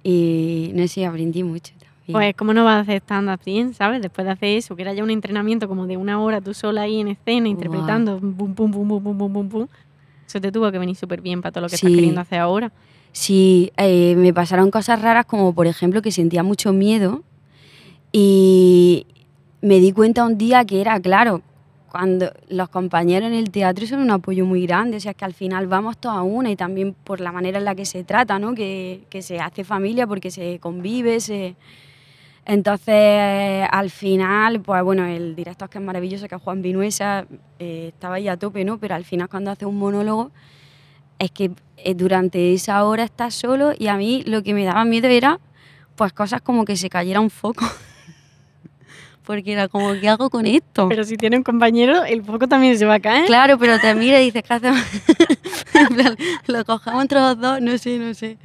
Y 0.03 0.73
no 0.75 0.87
sé, 0.89 1.07
aprendí 1.07 1.43
mucho 1.45 1.73
también. 1.79 1.87
Pues 2.13 2.35
cómo 2.37 2.53
no 2.55 2.65
vas 2.65 2.77
a 2.77 2.81
hacer 2.81 2.97
stand-up 3.03 3.41
bien, 3.45 3.75
¿sabes? 3.75 4.01
Después 4.03 4.25
de 4.25 4.33
hacer 4.33 4.49
eso, 4.57 4.75
que 4.77 4.83
era 4.83 4.95
ya 4.95 5.03
un 5.05 5.11
entrenamiento 5.11 5.69
como 5.69 5.87
de 5.87 5.97
una 5.97 6.21
hora 6.21 6.41
tú 6.41 6.55
sola 6.55 6.83
ahí 6.83 7.01
en 7.01 7.09
escena, 7.09 7.49
interpretando, 7.49 8.19
pum, 8.21 8.35
pum, 8.55 8.55
pum, 8.55 8.71
pum, 8.73 8.89
pum, 9.03 9.19
pum, 9.19 9.33
pum, 9.33 9.49
pum. 9.49 9.67
Eso 10.27 10.41
te 10.41 10.51
tuvo 10.53 10.71
que 10.73 10.79
venir 10.79 10.97
súper 10.97 11.21
bien 11.21 11.41
para 11.41 11.53
todo 11.53 11.63
lo 11.63 11.69
que 11.69 11.77
estás 11.77 11.91
Sí. 11.91 11.95
queriendo 11.97 12.21
hacer 12.21 12.39
ahora. 12.41 12.73
Sí, 13.13 13.73
eh, 13.77 14.15
me 14.17 14.33
pasaron 14.35 14.71
cosas 14.71 15.01
raras 15.03 15.25
como 15.27 15.53
por 15.55 15.67
ejemplo 15.67 16.03
que 16.03 16.11
sentía 16.13 16.43
mucho 16.43 16.73
miedo 16.73 17.23
y 18.13 19.07
me 19.63 19.79
di 19.81 19.93
cuenta 19.93 20.25
un 20.25 20.37
día 20.39 20.65
que 20.65 20.81
era 20.81 21.01
claro, 21.01 21.43
cuando 21.97 22.31
los 22.51 22.69
compañeros 22.69 23.29
en 23.29 23.35
el 23.35 23.51
teatro 23.51 23.87
son 23.87 24.01
un 24.01 24.11
apoyo 24.11 24.45
muy 24.45 24.67
grande, 24.67 24.99
o 24.99 25.01
sea, 25.01 25.15
que 25.15 25.25
al 25.25 25.33
final 25.33 25.67
vamos 25.67 25.97
todos 25.97 26.15
a 26.15 26.21
una 26.21 26.51
y 26.51 26.57
también 26.57 26.93
por 26.93 27.23
la 27.23 27.33
manera 27.33 27.57
en 27.57 27.65
la 27.65 27.75
que 27.75 27.87
se 27.87 28.05
trata, 28.05 28.39
¿no? 28.39 28.55
Que, 28.55 29.05
que 29.09 29.23
se 29.23 29.41
hace 29.41 29.65
familia 29.65 30.07
porque 30.07 30.31
se 30.31 30.59
convive, 30.59 31.21
se... 31.21 31.57
Entonces, 32.45 33.67
al 33.71 33.89
final, 33.89 34.61
pues 34.61 34.83
bueno, 34.83 35.07
el 35.07 35.35
director 35.35 35.71
que 35.71 35.79
es 35.79 35.85
maravilloso, 35.85 36.29
que 36.29 36.35
es 36.35 36.43
Juan 36.43 36.61
Vinuesa, 36.61 37.27
eh, 37.59 37.93
estaba 37.95 38.17
ahí 38.17 38.29
a 38.29 38.37
tope, 38.37 38.63
¿no? 38.63 38.77
Pero 38.77 38.95
al 38.95 39.07
final 39.07 39.31
cuando 39.31 39.51
hace 39.51 39.65
un 39.65 39.79
monólogo, 39.79 40.33
es 41.19 41.31
que 41.31 41.51
eh, 41.79 41.95
durante 41.95 42.53
esa 42.53 42.85
hora 42.85 43.05
estás 43.05 43.33
solo 43.33 43.73
y 43.79 43.87
a 43.87 43.97
mí 43.97 44.23
lo 44.27 44.43
que 44.43 44.53
me 44.53 44.67
daba 44.67 44.85
miedo 44.85 45.09
era 45.09 45.41
pues 45.95 46.13
cosas 46.13 46.43
como 46.43 46.67
que 46.67 46.77
se 46.77 46.91
cayera 46.91 47.21
un 47.21 47.31
foco. 47.31 47.65
Porque 49.27 49.53
era 49.53 49.67
como, 49.69 49.93
¿qué 50.01 50.09
hago 50.09 50.31
con 50.31 50.47
esto? 50.47 50.89
Pero 50.89 51.03
si 51.05 51.17
tiene 51.17 51.37
un 51.37 51.43
compañero, 51.43 52.05
el 52.05 52.23
foco 52.23 52.47
también 52.47 52.79
se 52.79 52.87
va 52.87 52.95
a 52.95 53.01
caer. 53.01 53.27
Claro, 53.27 53.59
pero 53.59 53.79
te 53.81 53.93
mira 53.95 54.21
y 54.23 54.27
dices, 54.27 54.43
¿qué 54.43 54.55
hacemos? 54.55 54.81
En 55.75 55.89
plan, 55.89 56.17
lo 56.47 56.65
cogemos 56.65 57.03
entre 57.03 57.21
los 57.21 57.39
dos, 57.39 57.61
no 57.61 57.77
sé, 57.77 57.99
no 57.99 58.15
sé. 58.15 58.39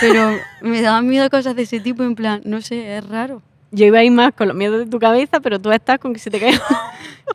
Pero 0.00 0.36
me 0.60 0.80
daban 0.82 1.08
miedo 1.08 1.28
cosas 1.30 1.56
de 1.56 1.62
ese 1.62 1.80
tipo, 1.80 2.02
en 2.04 2.14
plan, 2.14 2.42
no 2.44 2.60
sé, 2.60 2.96
es 2.98 3.08
raro. 3.08 3.42
Yo 3.72 3.86
iba 3.86 3.98
a 3.98 4.04
ir 4.04 4.12
más 4.12 4.32
con 4.34 4.46
los 4.46 4.56
miedos 4.56 4.78
de 4.78 4.86
tu 4.86 5.00
cabeza, 5.00 5.40
pero 5.40 5.58
tú 5.58 5.72
estás 5.72 5.98
con 5.98 6.12
que 6.12 6.20
se 6.20 6.30
te 6.30 6.38
caiga. 6.38 6.60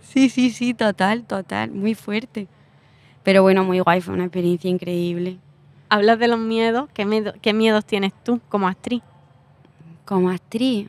Sí, 0.04 0.30
sí, 0.30 0.50
sí, 0.52 0.74
total, 0.74 1.24
total, 1.26 1.72
muy 1.72 1.94
fuerte. 1.96 2.48
Pero 3.24 3.42
bueno, 3.44 3.64
muy 3.64 3.80
guay, 3.80 4.02
fue 4.02 4.14
una 4.14 4.24
experiencia 4.26 4.70
increíble. 4.70 5.38
Hablas 5.90 6.18
de 6.18 6.28
los 6.28 6.40
miedos. 6.40 6.88
¿Qué, 6.94 7.06
miedo- 7.06 7.34
¿Qué 7.42 7.54
miedos 7.54 7.86
tienes 7.86 8.14
tú 8.24 8.40
como 8.50 8.68
actriz? 8.68 9.02
Como 10.06 10.30
actriz, 10.32 10.88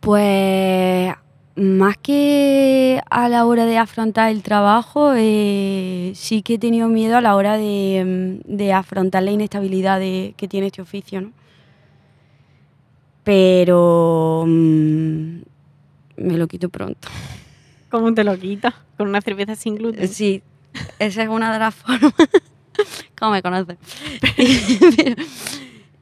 pues 0.00 1.12
más 1.56 1.96
que 1.96 3.00
a 3.10 3.28
la 3.28 3.44
hora 3.44 3.66
de 3.66 3.78
afrontar 3.78 4.30
el 4.30 4.42
trabajo, 4.42 5.12
eh, 5.16 6.12
sí 6.14 6.42
que 6.42 6.54
he 6.54 6.58
tenido 6.58 6.88
miedo 6.88 7.16
a 7.16 7.20
la 7.20 7.34
hora 7.34 7.56
de, 7.56 8.40
mm, 8.46 8.56
de 8.56 8.72
afrontar 8.72 9.24
la 9.24 9.32
inestabilidad 9.32 9.98
de- 9.98 10.34
que 10.36 10.46
tiene 10.48 10.68
este 10.68 10.82
oficio, 10.82 11.20
¿no? 11.20 11.32
Pero 13.24 14.44
mm, 14.46 15.38
me 16.18 16.36
lo 16.38 16.46
quito 16.46 16.68
pronto. 16.68 17.08
¿Cómo 17.90 18.12
te 18.14 18.24
lo 18.24 18.38
quitas? 18.38 18.74
Con 18.96 19.08
una 19.08 19.20
cerveza 19.20 19.54
sin 19.56 19.74
gluten. 19.76 20.08
Sí, 20.08 20.42
esa 20.98 21.22
es 21.22 21.28
una 21.28 21.52
de 21.52 21.58
las 21.58 21.74
formas. 21.74 22.14
¿Cómo 23.18 23.32
me 23.32 23.42
conoces? 23.42 23.76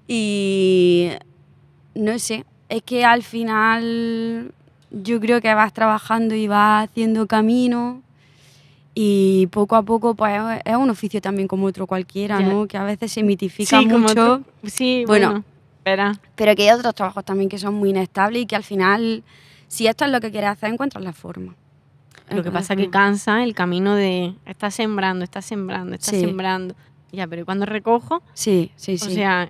Y 0.08 1.08
no 1.96 2.16
sé, 2.20 2.44
es 2.68 2.82
que 2.82 3.04
al 3.04 3.22
final 3.22 4.52
yo 4.90 5.20
creo 5.20 5.40
que 5.40 5.52
vas 5.54 5.72
trabajando 5.72 6.34
y 6.34 6.48
vas 6.48 6.88
haciendo 6.88 7.26
camino 7.26 8.02
y 8.94 9.46
poco 9.48 9.76
a 9.76 9.82
poco 9.82 10.14
pues 10.14 10.40
es 10.64 10.76
un 10.76 10.88
oficio 10.90 11.20
también 11.20 11.48
como 11.48 11.66
otro 11.66 11.86
cualquiera. 11.86 12.40
¿no? 12.40 12.66
Que 12.66 12.78
a 12.78 12.84
veces 12.84 13.12
se 13.12 13.22
mitifica 13.22 13.78
Sí, 13.80 13.86
mucho. 13.86 14.42
Sí, 14.64 15.04
Bueno. 15.06 15.28
bueno. 15.28 15.44
Espera. 15.78 16.18
pero 16.34 16.56
que 16.56 16.68
hay 16.68 16.76
otros 16.76 16.94
trabajos 16.96 17.24
también 17.24 17.48
que 17.48 17.58
son 17.58 17.74
muy 17.74 17.90
inestables 17.90 18.42
y 18.42 18.46
que 18.46 18.56
al 18.56 18.64
final, 18.64 19.22
si 19.68 19.86
esto 19.86 20.04
es 20.04 20.10
lo 20.10 20.20
que 20.20 20.32
quieres 20.32 20.50
hacer, 20.50 20.72
encuentras 20.72 21.04
la 21.04 21.12
forma. 21.12 21.54
Lo 22.28 22.42
que 22.42 22.50
pasa 22.50 22.74
es 22.74 22.80
que 22.80 22.90
cansa 22.90 23.44
el 23.44 23.54
camino 23.54 23.94
de 23.94 24.34
estás 24.46 24.74
sembrando, 24.74 25.22
estás 25.22 25.44
sembrando, 25.44 25.94
estás 25.94 26.10
Sí. 26.16 26.20
sembrando. 26.22 26.74
Ya, 27.12 27.28
pero 27.28 27.42
¿y 27.42 27.44
cuando 27.44 27.66
recojo? 27.66 28.20
Sí, 28.34 28.72
sí, 28.74 28.98
sí. 28.98 29.06
O 29.06 29.10
sea, 29.10 29.48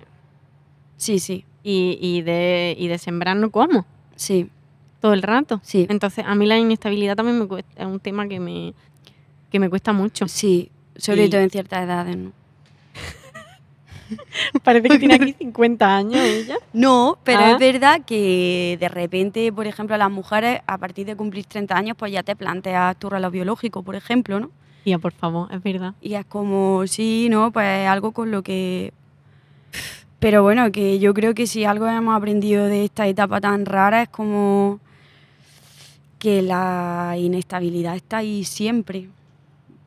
sí, 0.95 1.17
sí, 1.17 1.43
y, 1.63 1.97
y 2.01 2.21
de, 2.21 2.75
y 2.77 2.87
de 2.87 2.97
sembrar 2.97 3.35
no 3.37 3.49
como 3.51 3.85
sí, 4.15 4.49
todo 5.01 5.13
el 5.13 5.21
rato. 5.21 5.59
sí. 5.63 5.85
Entonces, 5.89 6.25
a 6.27 6.35
mí 6.35 6.45
la 6.45 6.57
inestabilidad 6.57 7.15
también 7.15 7.39
me 7.39 7.47
cuesta, 7.47 7.81
es 7.81 7.87
un 7.87 7.99
tema 7.99 8.27
que 8.27 8.39
me, 8.39 8.73
que 9.51 9.59
me 9.59 9.69
cuesta 9.69 9.93
mucho. 9.93 10.27
Sí, 10.27 10.71
sobre 10.95 11.25
Y- 11.25 11.29
todo 11.29 11.41
en 11.41 11.49
ciertas 11.49 11.83
edades, 11.83 12.17
¿no? 12.17 12.31
Parece 14.63 14.87
que 14.87 14.99
tiene 14.99 15.15
aquí 15.15 15.33
50 15.39 15.95
años 15.97 16.21
ella. 16.23 16.55
No, 16.73 17.17
pero 17.23 17.39
Ah. 17.41 17.51
es 17.51 17.59
verdad 17.59 18.01
que 18.05 18.77
de 18.79 18.87
repente, 18.89 19.51
por 19.51 19.67
ejemplo, 19.67 19.97
las 19.97 20.09
mujeres 20.09 20.61
a 20.65 20.77
partir 20.77 21.05
de 21.05 21.15
cumplir 21.15 21.45
30 21.45 21.75
años, 21.77 21.97
pues 21.97 22.11
ya 22.11 22.23
te 22.23 22.35
planteas 22.35 22.97
tu 22.97 23.09
reloj 23.09 23.31
biológico, 23.31 23.83
por 23.83 23.95
ejemplo, 23.95 24.39
¿no? 24.39 24.49
Tía, 24.85 24.97
por 24.99 25.11
favor, 25.11 25.53
es 25.53 25.61
verdad. 25.61 25.93
Y 26.01 26.13
es 26.13 26.25
como, 26.25 26.87
sí, 26.87 27.27
¿no? 27.29 27.51
Pues 27.51 27.87
algo 27.87 28.11
con 28.13 28.31
lo 28.31 28.41
que... 28.43 28.93
Pero 30.19 30.41
bueno, 30.41 30.71
que 30.71 30.99
yo 30.99 31.13
creo 31.13 31.33
que 31.35 31.45
si 31.45 31.63
algo 31.63 31.87
hemos 31.87 32.15
aprendido 32.15 32.65
de 32.65 32.85
esta 32.85 33.07
etapa 33.07 33.39
tan 33.39 33.65
rara 33.65 34.03
es 34.03 34.09
como 34.09 34.79
que 36.17 36.41
la 36.41 37.15
inestabilidad 37.17 37.95
está 37.95 38.17
ahí 38.17 38.43
siempre 38.43 39.09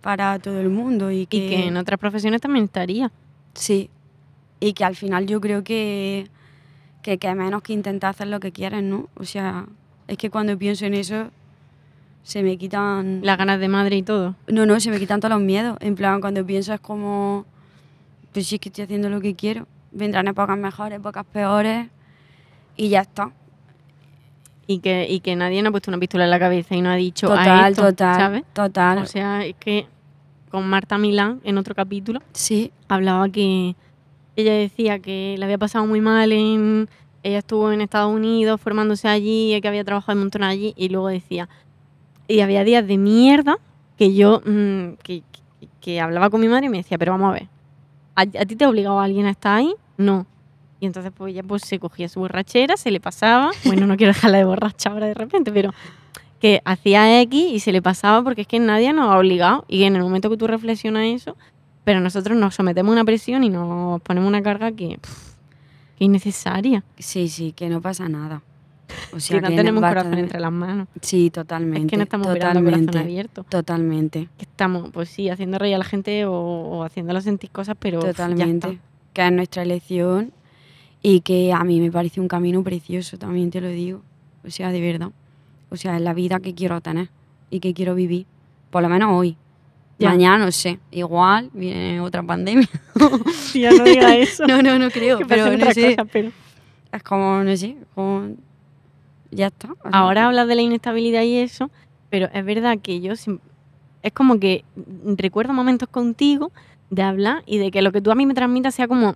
para 0.00 0.38
todo 0.38 0.60
el 0.60 0.68
mundo 0.68 1.10
y 1.10 1.26
que, 1.26 1.36
Y 1.36 1.48
que 1.50 1.66
en 1.66 1.76
otras 1.76 1.98
profesiones 1.98 2.40
también 2.40 2.66
estaría. 2.66 3.10
Sí. 3.54 3.90
Y 4.60 4.72
que 4.72 4.84
al 4.84 4.94
final 4.94 5.26
yo 5.26 5.40
creo 5.40 5.64
que, 5.64 6.28
que, 7.02 7.18
que 7.18 7.34
menos 7.34 7.62
que 7.62 7.72
intentar 7.72 8.10
hacer 8.10 8.28
lo 8.28 8.38
que 8.38 8.52
quieres, 8.52 8.82
¿no? 8.82 9.08
O 9.16 9.24
sea, 9.24 9.66
es 10.06 10.16
que 10.16 10.30
cuando 10.30 10.56
pienso 10.56 10.86
en 10.86 10.94
eso 10.94 11.30
se 12.22 12.42
me 12.42 12.56
quitan... 12.56 13.20
Las 13.24 13.38
ganas 13.38 13.58
de 13.58 13.68
madre 13.68 13.96
y 13.96 14.02
todo. 14.02 14.36
No, 14.46 14.66
no, 14.66 14.78
se 14.78 14.90
me 14.90 14.98
quitan 14.98 15.20
todos 15.20 15.34
los 15.34 15.42
miedos. 15.42 15.76
En 15.80 15.96
plan, 15.96 16.20
cuando 16.20 16.44
pienso 16.44 16.72
es 16.72 16.80
como... 16.80 17.46
Pues 18.32 18.46
sí, 18.46 18.56
es 18.56 18.60
que 18.60 18.68
estoy 18.68 18.84
haciendo 18.84 19.08
lo 19.08 19.20
que 19.20 19.34
quiero. 19.34 19.66
Vendrán 19.92 20.28
épocas 20.28 20.56
mejores, 20.58 20.98
épocas 20.98 21.24
peores. 21.24 21.88
Y 22.76 22.88
ya 22.88 23.00
está. 23.00 23.32
Y 24.66 24.78
que, 24.78 25.06
y 25.10 25.20
que 25.20 25.34
nadie 25.34 25.62
nos 25.62 25.70
ha 25.70 25.72
puesto 25.72 25.90
una 25.90 25.98
pistola 25.98 26.24
en 26.24 26.30
la 26.30 26.38
cabeza 26.38 26.76
y 26.76 26.80
no 26.82 26.90
ha 26.90 26.94
dicho 26.94 27.26
a 27.32 27.38
Total, 27.38 27.72
esto, 27.72 27.82
total, 27.86 28.16
¿sabes? 28.20 28.42
total. 28.52 28.98
O 28.98 29.06
sea, 29.06 29.44
es 29.44 29.56
que 29.56 29.86
con 30.50 30.68
Marta 30.68 30.96
Milán, 30.96 31.40
en 31.44 31.58
otro 31.58 31.74
capítulo, 31.74 32.20
sí, 32.32 32.70
hablaba 32.88 33.28
que 33.28 33.74
ella 34.36 34.52
decía 34.54 35.00
que 35.00 35.34
le 35.38 35.44
había 35.44 35.58
pasado 35.58 35.86
muy 35.86 36.00
mal 36.00 36.30
en... 36.32 36.88
Ella 37.22 37.38
estuvo 37.38 37.70
en 37.72 37.80
Estados 37.82 38.14
Unidos 38.14 38.60
formándose 38.60 39.06
allí, 39.08 39.58
que 39.60 39.68
había 39.68 39.84
trabajado 39.84 40.16
un 40.16 40.20
montón 40.24 40.42
allí, 40.44 40.72
y 40.76 40.88
luego 40.88 41.08
decía... 41.08 41.48
Y 42.28 42.40
había 42.40 42.62
días 42.64 42.86
de 42.86 42.96
mierda 42.96 43.58
que 43.98 44.14
yo... 44.14 44.40
mm, 44.46 44.94
que, 45.02 45.22
que- 45.22 45.68
que 45.80 46.00
hablaba 46.00 46.30
con 46.30 46.40
mi 46.40 46.48
madre 46.48 46.66
y 46.66 46.68
me 46.68 46.76
decía, 46.78 46.96
pero 46.96 47.12
vamos 47.12 47.30
a 47.30 47.32
ver, 47.32 47.48
¿a, 48.14 48.22
a 48.22 48.26
ti 48.26 48.56
te 48.56 48.64
ha 48.64 48.68
obligado 48.68 49.00
alguien 49.00 49.26
a 49.26 49.30
estar 49.30 49.58
ahí? 49.58 49.74
No. 49.96 50.26
Y 50.80 50.86
entonces 50.86 51.12
pues 51.14 51.32
ella 51.32 51.42
pues 51.42 51.62
se 51.62 51.78
cogía 51.78 52.08
su 52.08 52.20
borrachera, 52.20 52.76
se 52.76 52.90
le 52.90 53.00
pasaba, 53.00 53.50
bueno, 53.64 53.86
no 53.86 53.96
quiero 53.96 54.12
dejarla 54.12 54.38
de 54.38 54.44
borracha 54.44 54.90
ahora 54.90 55.06
de 55.06 55.14
repente, 55.14 55.52
pero 55.52 55.72
que 56.40 56.62
hacía 56.64 57.20
X 57.22 57.52
y 57.52 57.60
se 57.60 57.70
le 57.70 57.82
pasaba 57.82 58.22
porque 58.24 58.42
es 58.42 58.46
que 58.46 58.58
nadie 58.58 58.92
nos 58.92 59.10
ha 59.10 59.18
obligado 59.18 59.64
y 59.68 59.84
en 59.84 59.94
el 59.94 60.02
momento 60.02 60.30
que 60.30 60.38
tú 60.38 60.46
reflexionas 60.46 61.04
eso, 61.04 61.36
pero 61.84 62.00
nosotros 62.00 62.36
nos 62.36 62.54
sometemos 62.54 62.90
a 62.90 62.92
una 62.92 63.04
presión 63.04 63.44
y 63.44 63.50
nos 63.50 64.00
ponemos 64.00 64.28
una 64.28 64.42
carga 64.42 64.72
que, 64.72 64.98
pff, 64.98 65.34
que 65.98 66.04
innecesaria. 66.04 66.82
sí, 66.98 67.28
sí, 67.28 67.52
que 67.52 67.68
no 67.68 67.82
pasa 67.82 68.08
nada. 68.08 68.42
O 69.12 69.16
Que 69.16 69.40
no 69.40 69.48
que 69.48 69.56
tenemos 69.56 69.78
un 69.78 69.82
basta- 69.82 70.00
corazón 70.02 70.18
entre 70.18 70.40
las 70.40 70.52
manos. 70.52 70.88
Sí, 71.02 71.30
totalmente. 71.30 71.86
Es 71.86 71.90
que 71.90 71.96
no 71.96 72.02
estamos 72.04 72.26
a 72.26 72.32
corazón 72.32 72.64
totalmente, 72.64 72.98
abierto. 72.98 73.44
totalmente. 73.48 74.28
Estamos, 74.38 74.90
pues 74.92 75.08
sí, 75.08 75.28
haciendo 75.28 75.58
reír 75.58 75.74
a 75.74 75.78
la 75.78 75.84
gente 75.84 76.24
o, 76.26 76.32
o 76.34 76.88
sentir 77.20 77.50
cosas, 77.50 77.76
pero 77.78 78.00
ya 78.02 78.10
está. 78.10 78.28
Totalmente. 78.28 78.78
Que 79.12 79.26
es 79.26 79.32
nuestra 79.32 79.62
elección 79.62 80.32
y 81.02 81.20
que 81.20 81.52
a 81.52 81.64
mí 81.64 81.80
me 81.80 81.90
parece 81.90 82.20
un 82.20 82.28
camino 82.28 82.62
precioso, 82.62 83.18
también 83.18 83.50
te 83.50 83.60
lo 83.60 83.68
digo. 83.68 84.02
O 84.46 84.50
sea, 84.50 84.70
de 84.70 84.80
verdad. 84.80 85.10
O 85.70 85.76
sea, 85.76 85.96
es 85.96 86.02
la 86.02 86.14
vida 86.14 86.40
que 86.40 86.54
quiero 86.54 86.80
tener 86.80 87.08
y 87.50 87.60
que 87.60 87.74
quiero 87.74 87.94
vivir. 87.94 88.26
Por 88.70 88.82
lo 88.82 88.88
menos 88.88 89.10
hoy. 89.12 89.36
Ya. 89.98 90.08
Mañana 90.10 90.44
no 90.46 90.50
sé. 90.52 90.78
Igual 90.92 91.50
viene 91.52 92.00
otra 92.00 92.22
pandemia. 92.22 92.68
Tía, 93.52 93.70
no 93.72 93.84
diga 93.84 94.16
eso. 94.16 94.46
no, 94.46 94.62
no, 94.62 94.78
no 94.78 94.90
creo. 94.90 95.18
que 95.18 95.26
pero 95.26 95.56
no 95.56 95.70
sé. 95.72 95.96
Es 96.92 97.02
como, 97.02 97.42
no 97.44 97.56
sé. 97.56 97.76
Como... 97.94 98.30
Ya 99.30 99.46
está. 99.48 99.68
Ahora 99.92 100.26
hablas 100.26 100.48
de 100.48 100.54
la 100.56 100.62
inestabilidad 100.62 101.22
y 101.22 101.36
eso, 101.36 101.70
pero 102.08 102.28
es 102.32 102.44
verdad 102.44 102.78
que 102.82 103.00
yo 103.00 103.12
es 103.12 104.12
como 104.12 104.40
que 104.40 104.64
recuerdo 105.16 105.52
momentos 105.52 105.88
contigo 105.88 106.50
de 106.90 107.02
hablar 107.02 107.42
y 107.46 107.58
de 107.58 107.70
que 107.70 107.82
lo 107.82 107.92
que 107.92 108.00
tú 108.00 108.10
a 108.10 108.14
mí 108.14 108.26
me 108.26 108.34
transmitas 108.34 108.74
sea 108.74 108.88
como 108.88 109.14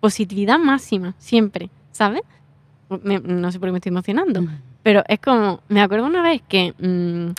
positividad 0.00 0.58
máxima, 0.58 1.14
siempre, 1.18 1.70
¿sabes? 1.90 2.22
Me- 3.02 3.18
no 3.20 3.50
sé 3.50 3.58
por 3.58 3.68
qué 3.68 3.72
me 3.72 3.78
estoy 3.78 3.90
emocionando, 3.90 4.42
Mm. 4.42 4.48
pero 4.82 5.02
es 5.08 5.18
como, 5.18 5.60
me 5.68 5.80
acuerdo 5.82 6.06
una 6.06 6.22
vez 6.22 6.40
que 6.48 6.72
mm, 6.78 7.32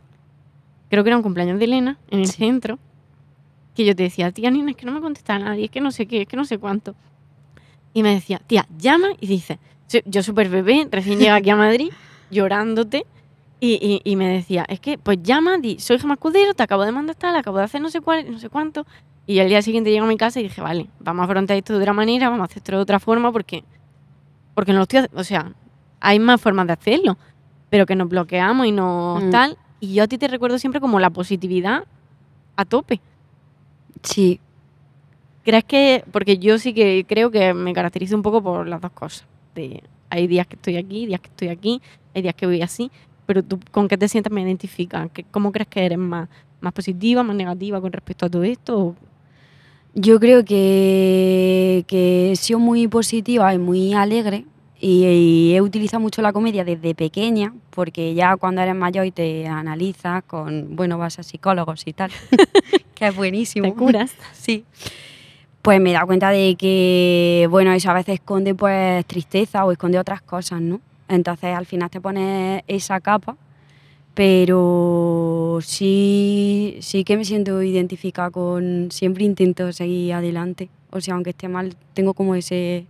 creo 0.90 1.04
que 1.04 1.10
era 1.10 1.18
un 1.18 1.24
cumpleaños 1.24 1.58
de 1.60 1.66
Elena 1.66 1.98
en 2.12 2.20
el 2.20 2.28
Sí. 2.28 2.34
centro, 2.38 2.78
que 3.76 3.86
yo 3.86 3.96
te 3.96 4.04
decía, 4.04 4.32
tía 4.32 4.52
Nina, 4.52 4.72
es 4.72 4.78
que 4.78 4.86
no 4.86 4.92
me 4.92 5.00
contesta 5.00 5.40
nadie, 5.40 5.66
es 5.66 5.72
que 5.72 5.80
no 5.80 5.92
sé 5.92 6.06
qué, 6.06 6.24
es 6.24 6.28
que 6.28 6.36
no 6.36 6.44
sé 6.44 6.58
cuánto. 6.58 6.96
Y 7.94 8.04
me 8.04 8.14
decía, 8.14 8.42
tía, 8.46 8.68
llama 8.78 9.08
y 9.22 9.28
dice, 9.28 9.58
"Soy- 9.88 10.04
yo 10.06 10.22
súper 10.22 10.50
bebé, 10.50 10.88
recién 10.92 11.18
llegué 11.18 11.32
aquí 11.32 11.50
a 11.50 11.56
Madrid, 11.56 11.90
llorándote, 12.32 13.06
y, 13.62 13.74
y- 13.82 14.02
y 14.10 14.16
me 14.16 14.28
decía, 14.28 14.66
es 14.70 14.80
que, 14.80 14.98
pues 14.98 15.22
llama, 15.22 15.58
di, 15.58 15.80
soy 15.80 16.00
Gemma 16.00 16.14
Escudero, 16.14 16.54
te 16.54 16.64
acabo 16.64 16.86
de 16.86 16.92
mandar 16.94 17.16
tal, 17.16 17.36
acabo 17.36 17.58
de 17.58 17.66
hacer 17.66 17.82
no 17.82 17.90
sé 17.90 18.00
cuál, 18.02 18.32
no 18.32 18.40
sé 18.40 18.50
cuánto. 18.50 18.86
Y 19.28 19.40
al 19.40 19.50
día 19.50 19.62
siguiente 19.62 19.92
llego 19.92 20.06
a 20.06 20.10
mi 20.10 20.18
casa 20.18 20.40
y 20.40 20.44
dije, 20.44 20.62
vale, 20.62 20.88
vamos 21.00 21.22
a 21.22 21.26
afrontar 21.26 21.58
esto 21.58 21.74
de 21.74 21.80
otra 21.80 21.94
manera, 21.94 22.30
vamos 22.30 22.44
a 22.44 22.46
hacer 22.46 22.58
esto 22.58 22.72
de 22.78 22.78
otra 22.82 23.00
forma, 23.00 23.32
porque, 23.32 23.64
porque 24.56 24.72
no 24.72 24.78
lo 24.80 24.84
estoy 24.84 25.06
o 25.14 25.24
sea, 25.24 25.52
hay 26.00 26.20
más 26.20 26.40
formas 26.42 26.68
de 26.68 26.74
hacerlo, 26.74 27.18
pero 27.70 27.86
que 27.86 27.96
nos 27.96 28.08
bloqueamos 28.10 28.66
y 28.66 28.72
nos 28.72 29.24
Mm. 29.26 29.30
tal. 29.30 29.58
Y 29.82 29.94
yo 29.94 30.04
a 30.04 30.08
ti 30.08 30.18
te 30.18 30.28
recuerdo 30.28 30.58
siempre 30.58 30.80
como 30.82 31.00
la 31.00 31.10
positividad 31.10 31.84
a 32.56 32.66
tope. 32.66 33.00
Sí. 34.04 34.40
¿Crees 35.44 35.64
que.? 35.66 36.04
Porque 36.12 36.38
yo 36.38 36.58
sí 36.60 36.74
que 36.74 37.06
creo 37.08 37.32
que 37.32 37.54
me 37.54 37.74
caracterizo 37.74 38.16
un 38.16 38.22
poco 38.22 38.42
por 38.42 38.68
las 38.68 38.82
dos 38.82 38.92
cosas. 38.92 39.26
De, 39.56 39.84
hay 40.10 40.28
días 40.28 40.48
que 40.48 40.56
estoy 40.56 40.78
aquí, 40.78 41.06
días 41.06 41.22
que 41.22 41.28
estoy 41.30 41.48
aquí, 41.50 41.82
hay 42.14 42.22
días 42.22 42.36
que 42.36 42.46
voy 42.46 42.62
así. 42.62 42.92
Pero 43.26 43.44
tú, 43.44 43.60
¿con 43.72 43.88
qué 43.88 43.98
te 43.98 44.08
sientes 44.08 44.32
me 44.34 44.42
identificas? 44.42 45.10
¿Qué- 45.14 45.24
¿Cómo 45.32 45.52
crees 45.52 45.68
que 45.68 45.86
eres 45.86 45.98
más, 46.00 46.28
más 46.62 46.74
positiva, 46.74 47.22
más 47.24 47.36
negativa 47.36 47.80
con 47.80 47.92
respecto 47.92 48.26
a 48.26 48.30
todo 48.30 48.44
esto? 48.44 48.96
Yo 49.96 50.20
creo 50.20 50.44
que, 50.46 51.84
que 51.88 52.32
he 52.32 52.36
sido 52.36 52.60
muy 52.60 52.88
positiva 52.88 53.54
y 53.54 53.58
muy 53.58 53.94
alegre 53.94 54.46
Y, 54.82 55.06
y 55.06 55.56
he 55.56 55.62
utilizado 55.62 56.00
mucho 56.00 56.22
la 56.22 56.32
comedia 56.32 56.64
desde 56.64 56.96
pequeña, 56.96 57.54
porque 57.72 58.14
ya 58.14 58.38
cuando 58.38 58.62
eres 58.62 58.76
mayor 58.76 59.06
y 59.06 59.12
te 59.12 59.46
analizas 59.46 60.24
con, 60.24 60.76
bueno, 60.78 60.98
vas 60.98 61.20
a 61.20 61.24
psicólogos 61.24 61.86
y 61.86 61.92
tal, 61.94 62.12
que 62.96 63.08
es 63.08 63.16
buenísimo. 63.16 63.66
Te 63.68 63.74
curas. 63.74 64.14
Sí. 64.34 64.64
Pues 65.62 65.82
me 65.82 65.90
he 65.90 65.94
dado 65.94 66.08
cuenta 66.08 66.30
de 66.30 66.56
que, 66.56 67.48
bueno, 67.52 67.74
eso 67.74 67.92
a 67.92 67.94
veces 67.94 68.16
esconde 68.16 68.56
pues 68.56 69.06
tristeza 69.06 69.66
o 69.66 69.72
esconde 69.74 70.00
otras 70.00 70.22
cosas, 70.22 70.62
¿no? 70.62 70.80
Entonces 71.10 71.56
al 71.56 71.66
final 71.66 71.90
te 71.90 72.00
pones 72.00 72.64
esa 72.68 73.00
capa, 73.02 73.36
pero 74.14 75.60
sí, 75.62 76.78
sí 76.82 77.04
que 77.04 77.18
me 77.18 77.26
siento 77.26 77.62
identificada 77.64 78.30
con, 78.30 78.90
siempre 78.92 79.24
intento 79.26 79.74
seguir 79.74 80.14
adelante. 80.14 80.70
O 80.92 81.02
sea, 81.02 81.16
aunque 81.16 81.32
esté 81.32 81.48
mal, 81.48 81.76
tengo 81.94 82.14
como 82.14 82.36
ese, 82.36 82.86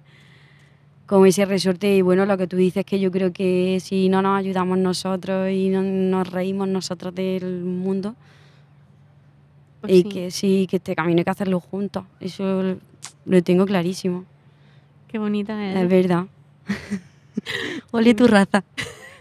como 1.06 1.26
ese 1.26 1.46
resorte 1.46 1.96
y 1.96 2.02
bueno, 2.02 2.26
lo 2.26 2.38
que 2.38 2.48
tú 2.48 2.58
dices 2.58 2.86
que 2.86 3.00
yo 3.00 3.10
creo 3.12 3.32
que 3.32 3.80
si 3.82 4.10
no 4.10 4.22
nos 4.22 4.38
ayudamos 4.38 4.78
nosotros 4.78 5.50
y 5.50 5.70
no 5.70 5.82
nos 5.82 6.30
reímos 6.30 6.68
nosotros 6.68 7.16
del 7.16 7.62
mundo, 7.64 8.16
Pues 9.82 9.94
y 9.94 10.02
sí. 10.04 10.10
que 10.10 10.32
sí, 10.32 10.68
que 10.70 10.76
este 10.78 10.96
camino 10.96 11.20
hay 11.20 11.24
que 11.24 11.32
hacerlo 11.32 11.60
juntos. 11.60 12.04
Eso 12.20 12.76
lo 13.26 13.44
tengo 13.44 13.66
clarísimo. 13.66 14.26
Qué 15.08 15.18
bonita 15.20 15.54
es. 15.72 15.78
Es 15.78 15.90
verdad. 15.90 16.26
Ole 17.92 18.14
tu 18.14 18.28
raza. 18.28 18.64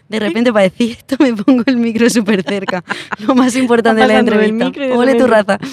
De 0.09 0.19
repente 0.19 0.53
para 0.53 0.63
decir 0.63 0.93
esto 0.93 1.17
me 1.21 1.35
pongo 1.35 1.63
el 1.67 1.77
micro 1.77 2.09
súper 2.09 2.43
cerca. 2.43 2.83
Lo 3.19 3.35
más 3.35 3.55
importante 3.57 4.03
de 4.03 4.09
la 4.09 4.19
entrevista. 4.19 4.73
Ole 4.97 5.15
tu 5.15 5.27
raza. 5.27 5.59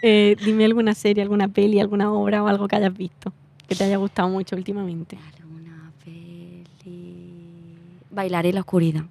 Eh, 0.00 0.36
dime 0.44 0.64
alguna 0.64 0.94
serie, 0.94 1.24
alguna 1.24 1.48
peli, 1.48 1.80
alguna 1.80 2.12
obra 2.12 2.44
o 2.44 2.46
algo 2.46 2.68
que 2.68 2.76
hayas 2.76 2.96
visto 2.96 3.32
que 3.68 3.74
te 3.74 3.84
haya 3.84 3.98
gustado 3.98 4.28
mucho 4.28 4.56
últimamente. 4.56 5.18
Alguna 5.38 5.92
peli. 6.04 7.76
Bailaré 8.10 8.48
en 8.48 8.54
la 8.54 8.62
oscuridad. 8.62 9.04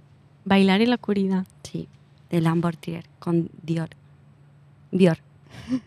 Bailar 0.44 0.82
en 0.82 0.90
la 0.90 0.96
oscuridad. 0.96 1.46
Sí. 1.64 1.88
De 2.32 2.42
Lambert 2.42 2.80
Trier 2.80 3.06
con 3.20 3.50
Dior. 3.62 3.90
Dior. 4.92 5.20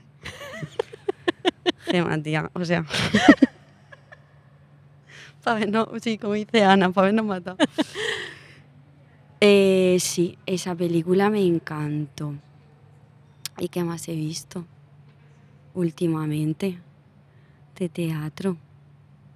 Gema, 1.87 2.23
tía. 2.23 2.51
O 2.55 2.65
sea. 2.65 2.87
Para 5.43 5.61
vernos, 5.61 5.89
sí, 6.03 6.19
como 6.19 6.35
dice 6.35 6.63
Ana, 6.65 6.91
para 6.91 7.07
vernos 7.07 7.27
matado. 7.27 7.57
Eh, 9.43 9.97
sí, 10.01 10.37
esa 10.45 10.75
película 10.75 11.31
me 11.31 11.41
encantó. 11.47 12.35
¿Y 13.59 13.69
qué 13.69 13.83
más 13.85 14.07
he 14.09 14.15
visto? 14.15 14.67
Últimamente. 15.73 16.79
De 17.79 17.89
teatro. 17.89 18.59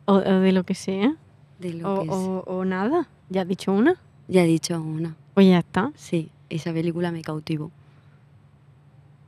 O, 0.05 0.17
o 0.17 0.21
de 0.21 0.53
lo 0.53 0.65
que 0.65 0.75
sea. 0.75 1.17
De 1.59 1.73
lo 1.73 1.95
O, 1.95 2.03
que 2.03 2.09
o- 2.11 2.45
o 2.47 2.65
nada. 2.67 3.09
¿Ya 3.31 3.41
has 3.43 3.49
dicho 3.49 3.73
una? 3.73 3.97
Ya 4.29 4.43
he 4.43 4.47
dicho 4.47 4.79
una. 4.79 5.17
Pues 5.33 5.47
ya 5.49 5.61
está. 5.61 5.91
Sí, 5.97 6.29
esa 6.51 6.71
película 6.75 7.11
me 7.11 7.23
cautivó. 7.23 7.71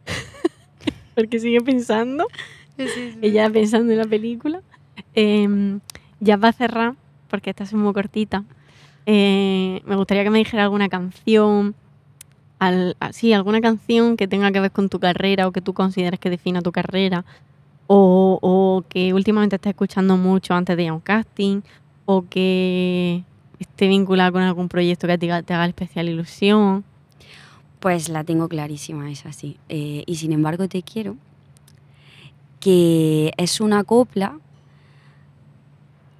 Porque 1.14 1.38
sigue 1.40 1.62
pensando. 1.62 2.26
Ella 3.22 3.48
pensando 3.48 3.92
en 3.92 3.98
la 3.98 4.04
película. 4.06 4.60
Eh, 5.14 5.78
ya 6.20 6.36
va 6.36 6.48
a 6.48 6.52
cerrar, 6.52 6.94
porque 7.28 7.50
esta 7.50 7.64
es 7.64 7.72
muy 7.74 7.92
cortita. 7.92 8.44
Eh, 9.06 9.82
me 9.86 9.96
gustaría 9.96 10.24
que 10.24 10.30
me 10.30 10.38
dijera 10.38 10.64
alguna 10.64 10.88
canción. 10.88 11.74
al- 12.58 12.96
a- 13.00 13.12
sí, 13.12 13.34
alguna 13.34 13.60
canción 13.60 14.16
que 14.16 14.26
tenga 14.28 14.50
que 14.50 14.60
ver 14.60 14.70
con 14.70 14.88
tu 14.88 14.98
carrera 14.98 15.46
o 15.46 15.52
que 15.52 15.60
tú 15.60 15.74
consideres 15.74 16.18
que 16.18 16.30
defina 16.30 16.62
tu 16.62 16.72
carrera. 16.72 17.24
O, 17.86 18.82
que 18.88 19.12
últimamente 19.12 19.56
estés 19.56 19.70
escuchando 19.70 20.16
mucho 20.16 20.54
antes 20.54 20.76
de 20.76 20.84
ir 20.84 20.88
a 20.88 20.94
un 20.94 21.00
casting. 21.00 21.60
O 22.06 22.24
que 22.28 23.22
esté 23.60 23.88
vinculada 23.88 24.32
con 24.32 24.42
algún 24.42 24.68
proyecto 24.68 25.06
que 25.06 25.18
te, 25.18 25.42
te 25.42 25.54
haga 25.54 25.66
especial 25.66 26.08
ilusión. 26.08 26.82
Pues 27.78 28.08
la 28.08 28.24
tengo 28.24 28.48
clarísima, 28.48 29.10
es 29.10 29.26
así. 29.26 29.58
Eh, 29.68 30.02
y 30.06 30.14
sin 30.16 30.32
embargo 30.32 30.66
te 30.66 30.82
quiero, 30.82 31.16
que 32.60 33.32
es 33.36 33.60
una 33.60 33.84
copla 33.84 34.38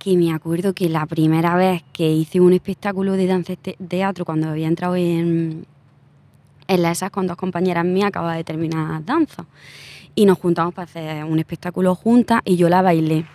que 0.06 0.16
me 0.16 0.32
acuerdo 0.32 0.72
que 0.72 0.88
la 0.88 1.04
primera 1.04 1.56
vez 1.56 1.82
que 1.92 2.08
hice 2.08 2.38
un 2.40 2.52
espectáculo 2.52 3.14
de 3.14 3.26
danza 3.26 3.56
te- 3.56 3.76
teatro, 3.88 4.24
cuando 4.24 4.48
había 4.48 4.68
entrado 4.68 4.94
en, 4.94 5.66
en 6.68 6.82
la 6.82 6.92
ESAS 6.92 7.10
con 7.10 7.26
dos 7.26 7.36
compañeras 7.36 7.84
mías, 7.84 8.06
acababa 8.10 8.36
de 8.36 8.44
terminar 8.44 9.04
danza. 9.04 9.46
Y 10.14 10.24
nos 10.24 10.38
juntamos 10.38 10.72
para 10.74 10.84
hacer 10.84 11.24
un 11.24 11.40
espectáculo 11.40 11.96
juntas 11.96 12.40
y 12.44 12.54
yo 12.54 12.68
la 12.68 12.82
bailé. 12.82 13.26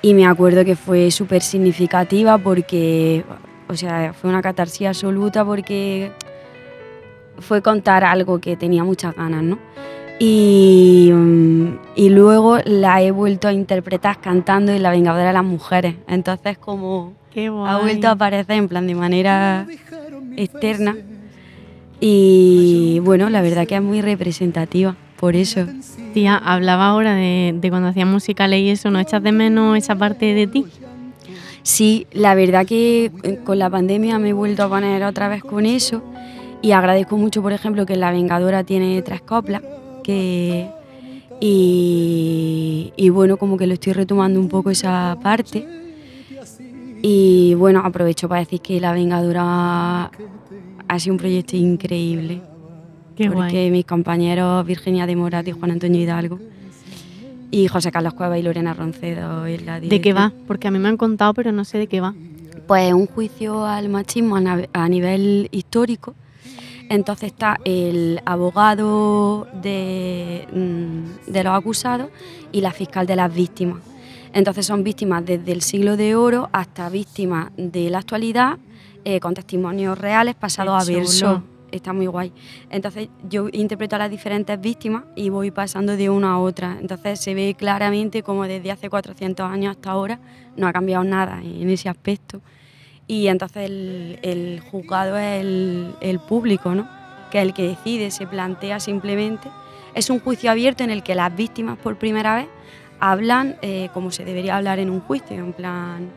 Y 0.00 0.14
me 0.14 0.26
acuerdo 0.26 0.64
que 0.64 0.76
fue 0.76 1.10
súper 1.10 1.42
significativa 1.42 2.38
porque, 2.38 3.24
o 3.68 3.74
sea, 3.74 4.12
fue 4.12 4.30
una 4.30 4.42
catarsis 4.42 4.86
absoluta 4.86 5.44
porque 5.44 6.12
fue 7.40 7.62
contar 7.62 8.04
algo 8.04 8.38
que 8.38 8.56
tenía 8.56 8.84
muchas 8.84 9.12
ganas, 9.16 9.42
¿no? 9.42 9.58
Y, 10.18 11.10
mm, 11.12 11.78
y 11.94 12.08
luego 12.08 12.58
la 12.64 13.02
he 13.02 13.10
vuelto 13.10 13.48
a 13.48 13.52
interpretar 13.52 14.20
cantando 14.20 14.72
en 14.72 14.82
La 14.82 14.90
Vengadora 14.90 15.26
de 15.26 15.32
las 15.32 15.44
Mujeres. 15.44 15.96
Entonces 16.08 16.56
como 16.58 17.14
ha 17.66 17.78
vuelto 17.78 18.08
a 18.08 18.12
aparecer 18.12 18.56
en 18.56 18.68
plan 18.68 18.86
de 18.86 18.94
manera 18.94 19.66
externa. 20.36 20.96
Y 22.00 23.00
bueno, 23.02 23.28
la 23.30 23.42
verdad 23.42 23.66
que 23.66 23.76
es 23.76 23.82
muy 23.82 24.00
representativa, 24.00 24.96
por 25.18 25.36
eso. 25.36 25.66
Tía, 26.14 26.36
hablaba 26.36 26.86
ahora 26.86 27.14
de, 27.14 27.54
de 27.58 27.70
cuando 27.70 27.88
hacías 27.88 28.06
musicales 28.06 28.60
y 28.60 28.70
eso, 28.70 28.90
¿no 28.90 29.00
echas 29.00 29.22
de 29.22 29.32
menos 29.32 29.76
esa 29.76 29.96
parte 29.96 30.34
de 30.34 30.46
ti? 30.46 30.64
Sí, 31.62 32.06
la 32.12 32.34
verdad 32.34 32.64
que 32.64 33.10
eh, 33.22 33.40
con 33.44 33.58
la 33.58 33.68
pandemia 33.68 34.18
me 34.18 34.30
he 34.30 34.32
vuelto 34.32 34.62
a 34.62 34.68
poner 34.68 35.02
otra 35.04 35.28
vez 35.28 35.42
con 35.42 35.66
eso 35.66 36.02
y 36.62 36.72
agradezco 36.72 37.16
mucho, 37.16 37.42
por 37.42 37.52
ejemplo, 37.52 37.84
que 37.84 37.96
La 37.96 38.12
Vengadora 38.12 38.64
tiene 38.64 39.02
tres 39.02 39.20
coplas 39.20 39.62
que, 40.06 40.70
y, 41.40 42.92
y 42.96 43.08
bueno, 43.10 43.36
como 43.36 43.56
que 43.56 43.66
lo 43.66 43.74
estoy 43.74 43.92
retomando 43.92 44.38
un 44.38 44.48
poco 44.48 44.70
esa 44.70 45.18
parte. 45.20 45.66
Y 47.02 47.54
bueno, 47.54 47.82
aprovecho 47.84 48.28
para 48.28 48.40
decir 48.40 48.60
que 48.60 48.80
La 48.80 48.92
Vengadora 48.92 50.10
ha 50.88 50.98
sido 50.98 51.14
un 51.14 51.18
proyecto 51.18 51.56
increíble. 51.56 52.40
Qué 53.16 53.30
porque 53.30 53.52
guay. 53.52 53.70
mis 53.70 53.84
compañeros 53.84 54.64
Virginia 54.66 55.06
de 55.06 55.16
Morat 55.16 55.48
y 55.48 55.52
Juan 55.52 55.70
Antonio 55.70 56.00
Hidalgo 56.00 56.38
y 57.50 57.66
José 57.68 57.90
Carlos 57.90 58.12
Cueva 58.14 58.38
y 58.38 58.42
Lorena 58.42 58.74
Roncedo 58.74 59.46
en 59.46 59.64
la 59.64 59.80
¿De 59.80 60.00
qué 60.00 60.12
va? 60.12 60.32
Porque 60.46 60.68
a 60.68 60.70
mí 60.70 60.78
me 60.78 60.88
han 60.88 60.98
contado, 60.98 61.32
pero 61.32 61.50
no 61.50 61.64
sé 61.64 61.78
de 61.78 61.86
qué 61.86 62.00
va. 62.00 62.14
Pues 62.66 62.92
un 62.92 63.06
juicio 63.06 63.64
al 63.64 63.88
machismo 63.88 64.36
a 64.36 64.88
nivel 64.88 65.48
histórico. 65.50 66.14
Entonces 66.88 67.32
está 67.32 67.58
el 67.64 68.20
abogado 68.24 69.48
de, 69.52 70.46
mm, 70.52 71.30
de 71.30 71.44
los 71.44 71.54
acusados 71.54 72.10
y 72.52 72.60
la 72.60 72.72
fiscal 72.72 73.06
de 73.06 73.16
las 73.16 73.34
víctimas. 73.34 73.82
Entonces 74.32 74.66
son 74.66 74.84
víctimas 74.84 75.24
desde 75.24 75.52
el 75.52 75.62
siglo 75.62 75.96
de 75.96 76.14
oro 76.14 76.48
hasta 76.52 76.88
víctimas 76.90 77.50
de 77.56 77.88
la 77.90 77.98
actualidad 77.98 78.58
eh, 79.04 79.20
con 79.20 79.34
testimonios 79.34 79.96
reales 79.96 80.34
pasados 80.34 80.82
a 80.82 80.92
verso. 80.92 81.42
Está 81.70 81.92
muy 81.92 82.06
guay. 82.06 82.32
Entonces 82.70 83.08
yo 83.28 83.48
interpreto 83.52 83.96
a 83.96 84.00
las 84.00 84.10
diferentes 84.10 84.60
víctimas 84.60 85.04
y 85.14 85.30
voy 85.30 85.50
pasando 85.50 85.96
de 85.96 86.10
una 86.10 86.32
a 86.32 86.38
otra. 86.38 86.76
Entonces 86.80 87.20
se 87.20 87.32
ve 87.32 87.54
claramente 87.56 88.22
como 88.22 88.44
desde 88.44 88.70
hace 88.70 88.90
400 88.90 89.48
años 89.48 89.76
hasta 89.76 89.90
ahora 89.90 90.20
no 90.56 90.66
ha 90.66 90.72
cambiado 90.72 91.04
nada 91.04 91.40
en 91.42 91.70
ese 91.70 91.88
aspecto. 91.88 92.42
Y 93.06 93.28
entonces 93.28 93.64
el, 93.64 94.18
el 94.22 94.60
juzgado 94.60 95.16
es 95.16 95.40
el, 95.40 95.94
el 96.00 96.18
público, 96.18 96.74
¿no? 96.74 96.88
que 97.30 97.38
es 97.38 97.44
el 97.44 97.54
que 97.54 97.68
decide, 97.68 98.10
se 98.10 98.26
plantea 98.26 98.80
simplemente. 98.80 99.48
Es 99.94 100.10
un 100.10 100.20
juicio 100.20 100.50
abierto 100.50 100.84
en 100.84 100.90
el 100.90 101.02
que 101.02 101.14
las 101.14 101.34
víctimas 101.34 101.78
por 101.78 101.96
primera 101.96 102.36
vez 102.36 102.46
hablan 103.00 103.56
eh, 103.62 103.88
como 103.92 104.10
se 104.10 104.24
debería 104.24 104.56
hablar 104.56 104.78
en 104.78 104.90
un 104.90 105.00
juicio, 105.00 105.36
en 105.36 105.52
plan 105.52 106.10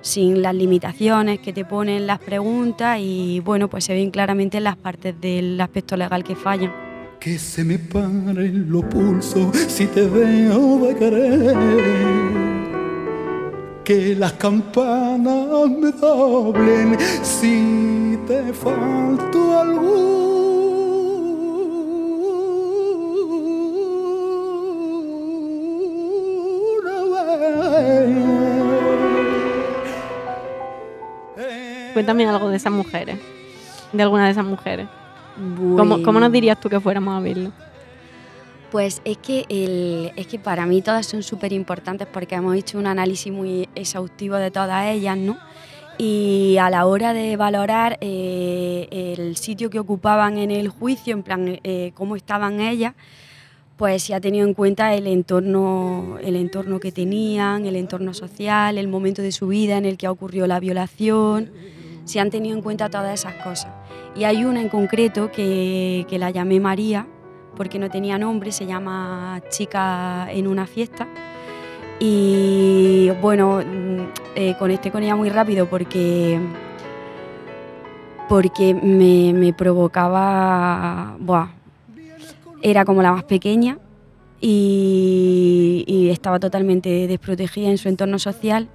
sin 0.00 0.42
las 0.42 0.54
limitaciones 0.54 1.40
que 1.40 1.52
te 1.52 1.64
ponen 1.64 2.06
las 2.06 2.20
preguntas 2.20 2.98
y 3.00 3.40
bueno, 3.40 3.68
pues 3.68 3.84
se 3.84 3.94
ven 3.94 4.10
claramente 4.10 4.60
las 4.60 4.76
partes 4.76 5.20
del 5.20 5.60
aspecto 5.60 5.96
legal 5.96 6.22
que 6.22 6.36
fallan. 6.36 6.72
Que 7.18 7.36
se 7.38 7.64
me 7.64 7.78
paren 7.78 8.70
los 8.70 8.84
pulsos 8.84 9.56
si 9.56 9.86
te 9.86 10.06
veo 10.06 10.78
de 10.78 10.96
querer. 10.96 12.37
Que 13.88 14.14
las 14.14 14.34
campanas 14.34 15.70
me 15.70 15.90
doblen 15.92 16.98
si 17.22 18.18
te 18.26 18.52
falto 18.52 19.58
alguna 19.58 19.92
vez. 27.62 27.98
Cuéntame 31.94 32.26
algo 32.26 32.50
de 32.50 32.58
esas 32.58 32.70
mujeres. 32.70 33.18
De 33.94 34.02
alguna 34.02 34.26
de 34.26 34.32
esas 34.32 34.44
mujeres. 34.44 34.86
¿Cómo, 35.78 36.02
cómo 36.02 36.20
nos 36.20 36.30
dirías 36.30 36.60
tú 36.60 36.68
que 36.68 36.78
fuéramos 36.78 37.16
a 37.16 37.20
verlo? 37.20 37.52
Pues 38.70 39.00
es 39.04 39.16
que, 39.18 39.46
el- 39.48 40.12
es 40.16 40.26
que 40.26 40.38
para 40.38 40.66
mí 40.66 40.82
todas 40.82 41.06
son 41.06 41.22
súper 41.22 41.52
importantes 41.52 42.06
porque 42.12 42.34
hemos 42.34 42.54
hecho 42.54 42.78
un 42.78 42.86
análisis 42.86 43.32
muy 43.32 43.68
exhaustivo 43.74 44.36
de 44.36 44.50
todas 44.50 44.86
ellas, 44.88 45.16
¿no? 45.16 45.38
Y 45.96 46.58
a 46.60 46.68
la 46.70 46.84
hora 46.86 47.12
de 47.12 47.36
valorar 47.36 47.96
eh, 48.00 49.14
el 49.18 49.36
sitio 49.36 49.68
que 49.70 49.80
ocupaban 49.80 50.38
en 50.38 50.50
el 50.50 50.68
juicio, 50.68 51.14
en 51.14 51.22
plan, 51.22 51.58
eh, 51.64 51.92
cómo 51.94 52.14
estaban 52.14 52.60
ellas, 52.60 52.94
pues 53.76 54.02
se 54.04 54.14
ha 54.14 54.20
tenido 54.20 54.46
en 54.46 54.54
cuenta 54.54 54.94
el 54.94 55.06
entorno, 55.06 56.18
el 56.22 56.36
entorno 56.36 56.78
que 56.78 56.92
tenían, 56.92 57.64
el 57.64 57.74
entorno 57.74 58.12
social, 58.12 58.76
el 58.76 58.86
momento 58.88 59.22
de 59.22 59.32
su 59.32 59.48
vida 59.48 59.76
en 59.78 59.86
el 59.86 59.96
que 59.96 60.06
ha 60.06 60.10
ocurrido 60.12 60.46
la 60.46 60.60
violación, 60.60 61.50
se 62.04 62.20
han 62.20 62.30
tenido 62.30 62.54
en 62.56 62.62
cuenta 62.62 62.90
todas 62.90 63.18
esas 63.20 63.34
cosas. 63.42 63.72
Y 64.14 64.24
hay 64.24 64.44
una 64.44 64.60
en 64.60 64.68
concreto 64.68 65.30
que, 65.32 66.06
que 66.08 66.18
la 66.18 66.30
llamé 66.30 66.60
María, 66.60 67.06
porque 67.58 67.78
no 67.78 67.90
tenía 67.90 68.16
nombre, 68.16 68.52
se 68.52 68.64
llama 68.64 69.42
Chica 69.50 70.32
en 70.32 70.46
una 70.46 70.66
fiesta. 70.66 71.06
Y 72.00 73.10
bueno, 73.20 73.58
mm, 73.58 74.00
eh, 74.36 74.54
conecté 74.58 74.92
con 74.92 75.02
ella 75.02 75.16
muy 75.16 75.28
rápido 75.28 75.66
porque, 75.66 76.40
porque 78.28 78.72
me, 78.74 79.34
me 79.34 79.52
provocaba, 79.52 81.16
buah, 81.18 81.48
era 82.62 82.84
como 82.84 83.02
la 83.02 83.12
más 83.12 83.24
pequeña 83.24 83.78
y, 84.40 85.84
y 85.88 86.10
estaba 86.10 86.38
totalmente 86.38 87.08
desprotegida 87.08 87.68
en 87.68 87.78
su 87.78 87.88
entorno 87.88 88.20
social 88.20 88.68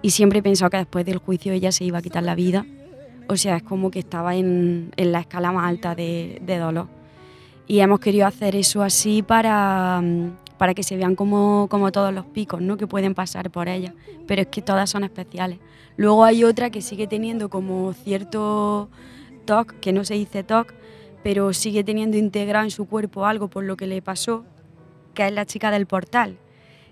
y 0.00 0.10
siempre 0.10 0.38
he 0.38 0.42
pensado 0.42 0.70
que 0.70 0.78
después 0.78 1.04
del 1.04 1.18
juicio 1.18 1.52
ella 1.52 1.70
se 1.70 1.84
iba 1.84 1.98
a 1.98 2.02
quitar 2.02 2.22
la 2.22 2.34
vida. 2.34 2.64
O 3.28 3.36
sea, 3.36 3.56
es 3.56 3.62
como 3.62 3.90
que 3.90 3.98
estaba 3.98 4.34
en, 4.34 4.90
en 4.96 5.12
la 5.12 5.20
escala 5.20 5.52
más 5.52 5.68
alta 5.68 5.94
de, 5.94 6.40
de 6.42 6.56
dolor. 6.56 7.01
Y 7.66 7.80
hemos 7.80 8.00
querido 8.00 8.26
hacer 8.26 8.56
eso 8.56 8.82
así 8.82 9.22
para, 9.22 10.00
mm, 10.02 10.36
para 10.58 10.74
que 10.74 10.82
se 10.82 10.96
vean 10.96 11.14
como, 11.14 11.68
como 11.70 11.92
todos 11.92 12.12
los 12.12 12.26
picos 12.26 12.60
¿no? 12.60 12.76
que 12.76 12.86
pueden 12.86 13.14
pasar 13.14 13.50
por 13.50 13.68
ella. 13.68 13.94
Pero 14.26 14.42
es 14.42 14.48
que 14.48 14.62
todas 14.62 14.90
son 14.90 15.04
especiales. 15.04 15.58
Luego 15.96 16.24
hay 16.24 16.44
otra 16.44 16.70
que 16.70 16.80
sigue 16.80 17.06
teniendo 17.06 17.50
como 17.50 17.92
cierto 17.92 18.88
TOC, 19.44 19.74
que 19.80 19.92
no 19.92 20.04
se 20.04 20.14
dice 20.14 20.42
TOC, 20.42 20.72
pero 21.22 21.52
sigue 21.52 21.84
teniendo 21.84 22.16
integrado 22.16 22.64
en 22.64 22.70
su 22.70 22.86
cuerpo 22.86 23.26
algo 23.26 23.48
por 23.48 23.64
lo 23.64 23.76
que 23.76 23.86
le 23.86 24.02
pasó, 24.02 24.44
que 25.14 25.26
es 25.26 25.32
la 25.32 25.46
chica 25.46 25.70
del 25.70 25.86
portal, 25.86 26.38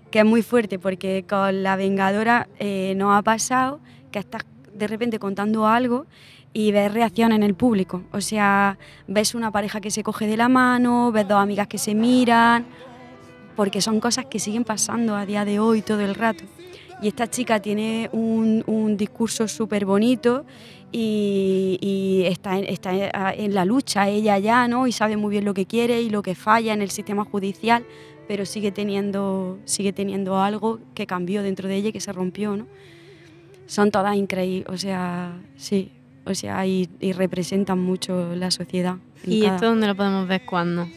que 0.09 0.19
es 0.19 0.25
muy 0.25 0.41
fuerte 0.41 0.79
porque 0.79 1.25
con 1.27 1.63
la 1.63 1.75
Vengadora 1.75 2.47
eh, 2.59 2.93
nos 2.95 3.17
ha 3.17 3.21
pasado 3.21 3.79
que 4.11 4.19
estás 4.19 4.43
de 4.73 4.87
repente 4.87 5.19
contando 5.19 5.67
algo 5.67 6.05
y 6.53 6.71
ves 6.71 6.93
reacción 6.93 7.31
en 7.31 7.43
el 7.43 7.53
público. 7.53 8.03
O 8.11 8.21
sea, 8.21 8.77
ves 9.07 9.35
una 9.35 9.51
pareja 9.51 9.81
que 9.81 9.91
se 9.91 10.03
coge 10.03 10.27
de 10.27 10.37
la 10.37 10.49
mano, 10.49 11.11
ves 11.11 11.27
dos 11.27 11.39
amigas 11.39 11.67
que 11.67 11.77
se 11.77 11.95
miran, 11.95 12.65
porque 13.55 13.81
son 13.81 13.99
cosas 13.99 14.25
que 14.25 14.39
siguen 14.39 14.63
pasando 14.63 15.15
a 15.15 15.25
día 15.25 15.45
de 15.45 15.59
hoy 15.59 15.81
todo 15.81 16.01
el 16.01 16.15
rato. 16.15 16.43
Y 17.01 17.07
esta 17.07 17.27
chica 17.29 17.59
tiene 17.59 18.09
un, 18.11 18.95
discurso 18.97 19.47
súper 19.47 19.85
bonito 19.85 20.45
y, 20.91 21.79
y 21.81 22.25
está, 22.27 22.59
en, 22.59 22.65
está 22.65 22.91
en 23.31 23.55
la 23.55 23.65
lucha 23.65 24.07
ella 24.07 24.37
ya, 24.37 24.67
¿no? 24.67 24.85
Y 24.85 24.91
sabe 24.91 25.17
muy 25.17 25.31
bien 25.31 25.45
lo 25.45 25.53
que 25.53 25.65
quiere 25.65 26.01
y 26.01 26.09
lo 26.09 26.21
que 26.21 26.35
falla 26.35 26.73
en 26.73 26.81
el 26.81 26.91
sistema 26.91 27.25
judicial, 27.25 27.85
pero 28.27 28.45
sigue 28.45 28.71
teniendo, 28.71 29.57
sigue 29.65 29.93
teniendo 29.93 30.37
algo 30.37 30.79
que 30.93 31.07
cambió 31.07 31.41
dentro 31.41 31.67
de 31.67 31.77
ella 31.77 31.89
y 31.89 31.91
que 31.91 32.01
se 32.01 32.13
rompió, 32.13 32.55
¿no? 32.55 32.67
Son 33.65 33.89
todas 33.89 34.15
increíbles, 34.15 34.67
o 34.69 34.77
sea, 34.77 35.39
sí, 35.55 35.91
o 36.25 36.33
sea, 36.35 36.65
y, 36.65 36.89
y 36.99 37.13
representan 37.13 37.79
mucho 37.79 38.35
la 38.35 38.51
sociedad. 38.51 38.95
¿Y 39.25 39.41
cada- 39.41 39.55
esto 39.55 39.67
dónde 39.67 39.87
lo 39.87 39.95
podemos 39.95 40.27
ver 40.27 40.45
cuándo? 40.45 40.87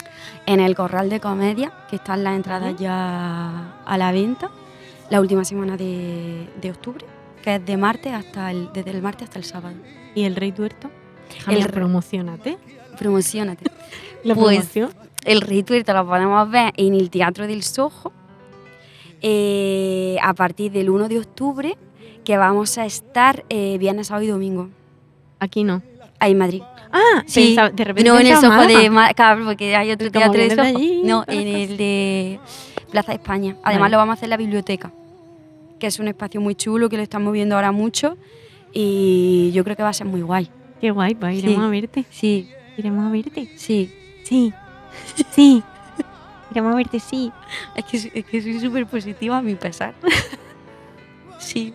en 0.46 0.60
el 0.60 0.74
Corral 0.74 1.08
de 1.10 1.20
Comedia, 1.20 1.72
que 1.90 1.96
están 1.96 2.22
las 2.24 2.36
entradas 2.36 2.76
ya 2.78 3.82
a 3.84 3.98
la 3.98 4.12
venta, 4.12 4.50
la 5.10 5.20
última 5.20 5.44
semana 5.44 5.76
de, 5.76 6.48
de 6.60 6.70
octubre, 6.70 7.04
que 7.42 7.54
es 7.56 7.64
de 7.64 7.76
martes 7.76 8.12
hasta 8.12 8.50
el, 8.50 8.70
desde 8.72 8.90
el 8.90 9.00
martes 9.02 9.24
hasta 9.28 9.38
el 9.38 9.44
sábado. 9.44 9.76
¿Y 10.14 10.24
el 10.24 10.36
Rey 10.36 10.52
Tuerto? 10.52 10.90
El 11.48 11.66
promocionate. 11.68 12.58
Promocionate. 12.98 13.64
La 14.24 14.34
Pues, 14.34 14.56
promoción. 14.70 14.90
el 15.24 15.40
Rey 15.42 15.62
Tuerto 15.62 15.92
lo 15.92 16.06
podemos 16.06 16.50
ver 16.50 16.72
en 16.76 16.94
el 16.94 17.10
Teatro 17.10 17.46
del 17.46 17.62
Sojo 17.62 18.12
eh, 19.22 20.16
a 20.22 20.34
partir 20.34 20.72
del 20.72 20.90
1 20.90 21.08
de 21.08 21.18
octubre, 21.18 21.76
que 22.24 22.36
vamos 22.36 22.78
a 22.78 22.84
estar 22.86 23.44
eh, 23.48 23.76
viernes, 23.78 24.08
sábado 24.08 24.24
y 24.24 24.28
domingo, 24.28 24.68
Aquí 25.44 25.62
no. 25.64 25.82
ahí 26.18 26.32
en 26.32 26.38
Madrid. 26.38 26.62
Ah, 26.92 27.22
Sí, 27.26 27.46
pensaba- 27.48 27.70
de 27.70 27.84
repente 27.84 28.08
no 28.10 28.18
en 28.18 28.26
el 28.28 28.36
Soho 28.36 28.66
de. 28.66 28.88
Málaga, 28.90 29.14
claro, 29.14 29.44
porque 29.44 29.74
hay 29.76 29.90
otro 29.90 30.10
teatro 30.10 30.40
de 30.40 31.00
no, 31.04 31.24
en 31.26 31.48
el 31.48 31.76
de 31.76 32.38
Plaza 32.90 33.12
de 33.12 33.16
España. 33.18 33.56
Además 33.64 33.80
Vale. 33.86 33.92
lo 33.92 33.98
vamos 33.98 34.12
a 34.12 34.14
hacer 34.14 34.26
en 34.26 34.30
la 34.30 34.36
biblioteca, 34.36 34.92
que 35.78 35.86
es 35.88 35.98
un 35.98 36.08
espacio 36.08 36.40
muy 36.40 36.54
chulo 36.54 36.88
que 36.88 36.96
lo 36.96 37.02
estamos 37.02 37.32
viendo 37.32 37.56
ahora 37.56 37.72
mucho 37.72 38.16
y 38.72 39.50
yo 39.52 39.64
creo 39.64 39.76
que 39.76 39.82
va 39.82 39.88
a 39.88 39.92
ser 39.92 40.06
muy 40.06 40.22
guay. 40.22 40.48
Qué 40.80 40.90
guay, 40.92 41.14
pues 41.14 41.36
iremos 41.38 41.58
Sí. 41.60 41.64
a 41.64 41.68
verte. 41.68 42.04
Sí, 42.10 42.48
Iremos 42.76 43.04
a 43.06 43.10
verte. 43.10 43.48
sí. 43.56 43.90
Sí. 44.24 44.52
Sí. 45.32 45.62
Iremos 46.52 46.72
a 46.72 46.76
verte, 46.76 47.00
sí. 47.00 47.32
Es 47.74 47.84
que, 47.84 47.96
es 48.20 48.24
que 48.24 48.40
soy 48.42 48.60
súper 48.60 48.86
positiva 48.86 49.38
a 49.38 49.42
mi 49.42 49.56
pesar. 49.56 49.94
sí, 51.38 51.74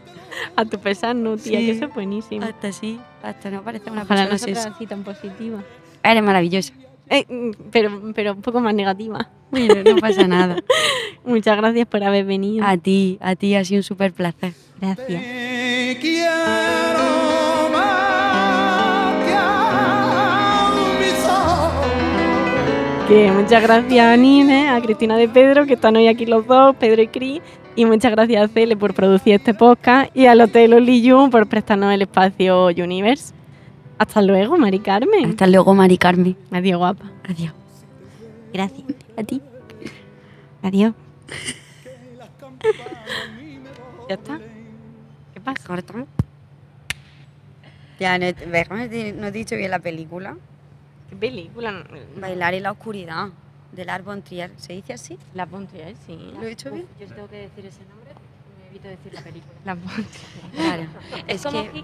A 0.55 0.65
tu 0.65 0.79
pesar, 0.79 1.15
no, 1.15 1.38
tía, 1.38 1.59
Sí. 1.59 1.65
que 1.65 1.71
eso 1.71 1.85
es 1.85 1.93
buenísimo. 1.93 2.45
hasta 2.45 2.71
sí, 2.71 2.99
hasta 3.23 3.49
no 3.49 3.62
parece 3.63 3.89
una 3.89 4.03
Ojalá 4.03 4.27
persona 4.27 4.63
no 4.65 4.73
así 4.75 4.85
tan 4.88 5.03
positiva. 5.03 5.63
Eres 6.03 6.23
maravillosa. 6.23 6.73
Eh, 7.09 7.25
mm, 7.27 7.51
pero, 7.71 8.01
pero 8.13 8.33
un 8.33 8.41
poco 8.41 8.59
más 8.59 8.73
negativa. 8.73 9.29
Bueno, 9.51 9.75
no 9.83 9.95
pasa 9.97 10.27
nada. 10.27 10.57
Muchas 11.25 11.57
gracias 11.57 11.88
por 11.88 12.03
haber 12.03 12.25
venido. 12.25 12.63
A 12.65 12.77
ti, 12.77 13.17
a 13.21 13.35
ti 13.35 13.55
ha 13.55 13.65
sido 13.65 13.79
un 13.79 13.83
súper 13.83 14.13
placer. 14.13 14.53
Gracias. 14.79 15.07
Te 15.23 15.97
quiero 15.99 17.69
más 17.73 19.25
que 19.25 19.33
a 19.33 20.71
mis 20.99 21.25
ojos. 21.25 23.07
Que 23.07 23.31
muchas 23.31 23.63
gracias 23.63 24.05
a 24.05 24.15
Nine, 24.17 24.69
a 24.69 24.79
Cristina 24.81 25.17
de 25.17 25.27
Pedro, 25.27 25.65
que 25.65 25.73
están 25.73 25.95
hoy 25.95 26.07
aquí 26.07 26.25
los 26.27 26.45
dos, 26.45 26.75
Pedro 26.75 27.01
y 27.01 27.07
Cris. 27.07 27.41
Y 27.75 27.86
muchas 27.86 28.12
gracias 28.12 28.43
a 28.43 28.47
Cele 28.47 28.75
por 28.75 28.93
producir 28.93 29.36
este 29.36 29.53
podcast 29.53 30.15
y 30.15 30.25
al 30.25 30.41
Hotel 30.41 30.73
Oliyu 30.73 31.29
por 31.29 31.47
prestarnos 31.47 31.93
el 31.93 32.01
espacio 32.01 32.67
Universe. 32.67 33.34
Hasta 33.97 34.21
luego, 34.21 34.58
Mari 34.58 34.79
Carmen. 34.79 35.29
Hasta 35.29 35.47
luego, 35.47 35.73
Mari 35.73 35.97
Carmen. 35.97 36.36
Adiós, 36.51 36.77
guapa. 36.77 37.12
Adiós. 37.27 37.53
Gracias. 38.53 38.84
A 39.17 39.23
ti. 39.23 39.41
Adiós. 40.62 40.93
¿Ya 44.10 44.15
está? 44.15 44.39
¿Qué 45.34 45.39
pasa? 45.39 45.67
Cortamos. 45.67 46.08
Ya, 47.99 48.17
no, 48.17 48.25
¿ves 48.25 48.67
cómo 48.67 48.79
no 48.79 49.27
he 49.27 49.32
dicho 49.32 49.55
bien 49.55 49.71
la 49.71 49.79
película? 49.79 50.38
¿Qué 51.10 51.15
película? 51.15 51.86
Bailar 52.17 52.53
en 52.53 52.63
la 52.63 52.71
oscuridad, 52.71 53.29
de 53.71 53.86
Lars 53.86 54.03
von 54.03 54.21
Trier. 54.21 54.51
¿Se 54.58 54.73
dice 54.73 54.93
así? 54.93 55.17
La 55.34 55.45
Pontrier, 55.45 55.95
sí. 56.05 56.17
¿Lo 56.36 56.43
he 56.43 56.49
dicho 56.49 56.71
bien? 56.71 56.88
Yo 56.99 57.08
tengo 57.08 57.27
que 57.29 57.38
decir 57.38 57.65
ese 57.65 57.82
nombre, 57.86 58.13
me 58.60 58.67
evito 58.67 58.88
decir 58.88 59.13
la 59.13 59.21
película. 59.21 59.53
La 59.65 59.75
Pontrier. 59.75 60.08
Claro. 60.55 60.88
es 61.27 61.43
como 61.43 61.71
que... 61.71 61.84